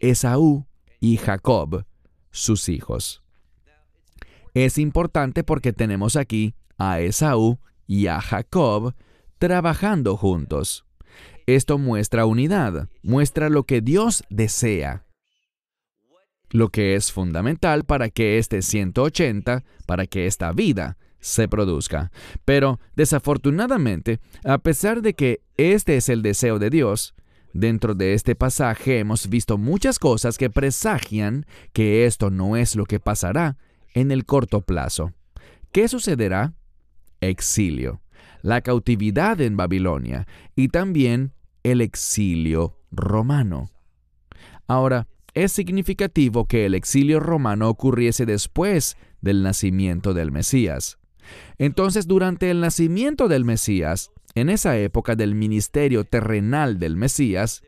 Esaú 0.00 0.66
y 1.00 1.16
Jacob, 1.16 1.84
sus 2.30 2.68
hijos. 2.68 3.22
Es 4.52 4.78
importante 4.78 5.44
porque 5.44 5.72
tenemos 5.72 6.16
aquí 6.16 6.54
a 6.78 7.00
Esaú 7.00 7.58
y 7.86 8.08
a 8.08 8.20
Jacob 8.20 8.94
trabajando 9.38 10.16
juntos. 10.16 10.84
Esto 11.46 11.78
muestra 11.78 12.26
unidad, 12.26 12.88
muestra 13.02 13.48
lo 13.48 13.64
que 13.64 13.80
Dios 13.80 14.24
desea. 14.28 15.05
Lo 16.50 16.68
que 16.68 16.94
es 16.94 17.12
fundamental 17.12 17.84
para 17.84 18.08
que 18.08 18.38
este 18.38 18.62
180, 18.62 19.64
para 19.86 20.06
que 20.06 20.26
esta 20.26 20.52
vida 20.52 20.96
se 21.20 21.48
produzca. 21.48 22.12
Pero, 22.44 22.78
desafortunadamente, 22.94 24.20
a 24.44 24.58
pesar 24.58 25.02
de 25.02 25.14
que 25.14 25.40
este 25.56 25.96
es 25.96 26.08
el 26.08 26.22
deseo 26.22 26.58
de 26.58 26.70
Dios, 26.70 27.14
dentro 27.52 27.94
de 27.94 28.14
este 28.14 28.34
pasaje 28.34 28.98
hemos 28.98 29.28
visto 29.28 29.58
muchas 29.58 29.98
cosas 29.98 30.38
que 30.38 30.50
presagian 30.50 31.46
que 31.72 32.06
esto 32.06 32.30
no 32.30 32.56
es 32.56 32.76
lo 32.76 32.84
que 32.84 33.00
pasará 33.00 33.56
en 33.94 34.10
el 34.10 34.24
corto 34.24 34.60
plazo. 34.60 35.12
¿Qué 35.72 35.88
sucederá? 35.88 36.54
Exilio, 37.20 38.02
la 38.42 38.60
cautividad 38.60 39.40
en 39.40 39.56
Babilonia 39.56 40.26
y 40.54 40.68
también 40.68 41.32
el 41.62 41.80
exilio 41.80 42.78
romano. 42.90 43.70
Ahora, 44.68 45.08
es 45.36 45.52
significativo 45.52 46.46
que 46.46 46.64
el 46.64 46.74
exilio 46.74 47.20
romano 47.20 47.68
ocurriese 47.68 48.24
después 48.24 48.96
del 49.20 49.42
nacimiento 49.42 50.14
del 50.14 50.32
Mesías. 50.32 50.98
Entonces, 51.58 52.06
durante 52.06 52.50
el 52.50 52.60
nacimiento 52.60 53.28
del 53.28 53.44
Mesías, 53.44 54.10
en 54.34 54.48
esa 54.48 54.78
época 54.78 55.14
del 55.14 55.34
ministerio 55.34 56.04
terrenal 56.04 56.78
del 56.78 56.96
Mesías, 56.96 57.62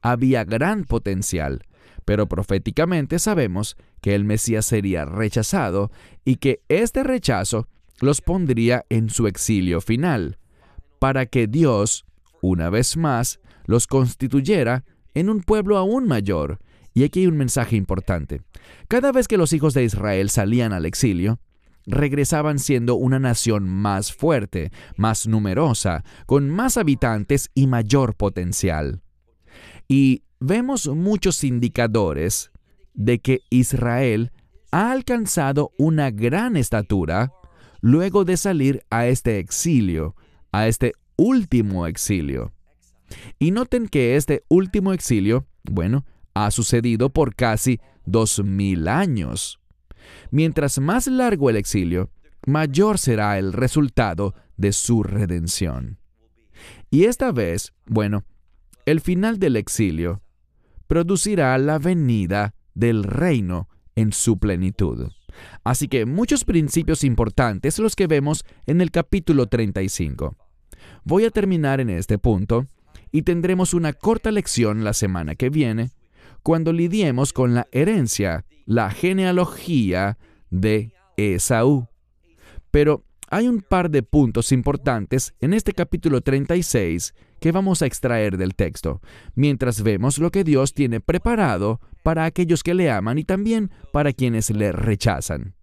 había 0.00 0.42
gran 0.42 0.82
potencial, 0.82 1.62
pero 2.04 2.26
proféticamente 2.26 3.20
sabemos 3.20 3.76
que 4.00 4.16
el 4.16 4.24
Mesías 4.24 4.66
sería 4.66 5.04
rechazado 5.04 5.92
y 6.24 6.36
que 6.36 6.62
este 6.68 7.04
rechazo 7.04 7.68
los 8.00 8.20
pondría 8.20 8.84
en 8.88 9.10
su 9.10 9.28
exilio 9.28 9.80
final, 9.80 10.38
para 10.98 11.26
que 11.26 11.46
Dios, 11.46 12.04
una 12.40 12.68
vez 12.68 12.96
más, 12.96 13.38
los 13.64 13.86
constituyera 13.86 14.84
en 15.14 15.28
un 15.28 15.40
pueblo 15.40 15.78
aún 15.78 16.08
mayor. 16.08 16.58
Y 16.94 17.04
aquí 17.04 17.20
hay 17.20 17.26
un 17.26 17.36
mensaje 17.36 17.76
importante. 17.76 18.42
Cada 18.88 19.12
vez 19.12 19.28
que 19.28 19.38
los 19.38 19.52
hijos 19.52 19.74
de 19.74 19.84
Israel 19.84 20.30
salían 20.30 20.72
al 20.72 20.84
exilio, 20.84 21.40
regresaban 21.86 22.58
siendo 22.58 22.94
una 22.94 23.18
nación 23.18 23.68
más 23.68 24.12
fuerte, 24.12 24.70
más 24.96 25.26
numerosa, 25.26 26.04
con 26.26 26.50
más 26.50 26.76
habitantes 26.76 27.50
y 27.54 27.66
mayor 27.66 28.14
potencial. 28.14 29.02
Y 29.88 30.22
vemos 30.38 30.86
muchos 30.88 31.44
indicadores 31.44 32.50
de 32.94 33.20
que 33.20 33.40
Israel 33.50 34.32
ha 34.70 34.92
alcanzado 34.92 35.72
una 35.78 36.10
gran 36.10 36.56
estatura 36.56 37.32
luego 37.80 38.24
de 38.24 38.36
salir 38.36 38.84
a 38.90 39.06
este 39.06 39.38
exilio, 39.38 40.14
a 40.52 40.68
este 40.68 40.92
último 41.16 41.86
exilio. 41.86 42.52
Y 43.38 43.50
noten 43.50 43.88
que 43.88 44.16
este 44.16 44.44
último 44.48 44.92
exilio, 44.92 45.46
bueno, 45.64 46.06
ha 46.34 46.50
sucedido 46.50 47.10
por 47.10 47.34
casi 47.34 47.80
dos 48.04 48.42
mil 48.42 48.88
años. 48.88 49.60
Mientras 50.30 50.78
más 50.78 51.06
largo 51.06 51.50
el 51.50 51.56
exilio, 51.56 52.10
mayor 52.46 52.98
será 52.98 53.38
el 53.38 53.52
resultado 53.52 54.34
de 54.56 54.72
su 54.72 55.02
redención. 55.02 55.98
Y 56.90 57.04
esta 57.04 57.32
vez, 57.32 57.72
bueno, 57.86 58.24
el 58.86 59.00
final 59.00 59.38
del 59.38 59.56
exilio 59.56 60.22
producirá 60.86 61.56
la 61.58 61.78
venida 61.78 62.54
del 62.74 63.04
reino 63.04 63.68
en 63.94 64.12
su 64.12 64.38
plenitud. 64.38 65.10
Así 65.64 65.88
que 65.88 66.04
muchos 66.04 66.44
principios 66.44 67.04
importantes 67.04 67.78
los 67.78 67.96
que 67.96 68.06
vemos 68.06 68.44
en 68.66 68.80
el 68.80 68.90
capítulo 68.90 69.46
35. 69.46 70.36
Voy 71.04 71.24
a 71.24 71.30
terminar 71.30 71.80
en 71.80 71.90
este 71.90 72.18
punto 72.18 72.66
y 73.10 73.22
tendremos 73.22 73.74
una 73.74 73.92
corta 73.92 74.30
lección 74.30 74.84
la 74.84 74.92
semana 74.92 75.34
que 75.34 75.50
viene 75.50 75.90
cuando 76.42 76.72
lidiemos 76.72 77.32
con 77.32 77.54
la 77.54 77.66
herencia, 77.72 78.44
la 78.66 78.90
genealogía 78.90 80.18
de 80.50 80.92
Esaú. 81.16 81.88
Pero 82.70 83.04
hay 83.28 83.48
un 83.48 83.62
par 83.62 83.90
de 83.90 84.02
puntos 84.02 84.52
importantes 84.52 85.34
en 85.40 85.54
este 85.54 85.72
capítulo 85.72 86.20
36 86.20 87.14
que 87.40 87.52
vamos 87.52 87.82
a 87.82 87.86
extraer 87.86 88.36
del 88.36 88.54
texto, 88.54 89.00
mientras 89.34 89.82
vemos 89.82 90.18
lo 90.18 90.30
que 90.30 90.44
Dios 90.44 90.74
tiene 90.74 91.00
preparado 91.00 91.80
para 92.02 92.24
aquellos 92.24 92.62
que 92.62 92.74
le 92.74 92.90
aman 92.90 93.18
y 93.18 93.24
también 93.24 93.70
para 93.92 94.12
quienes 94.12 94.50
le 94.50 94.72
rechazan. 94.72 95.54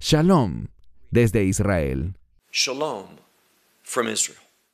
Shalom 0.00 0.68
desde 1.10 1.44
Israel. 1.44 2.16
Shalom 2.50 3.06
from 3.82 4.08
Israel. 4.08 4.41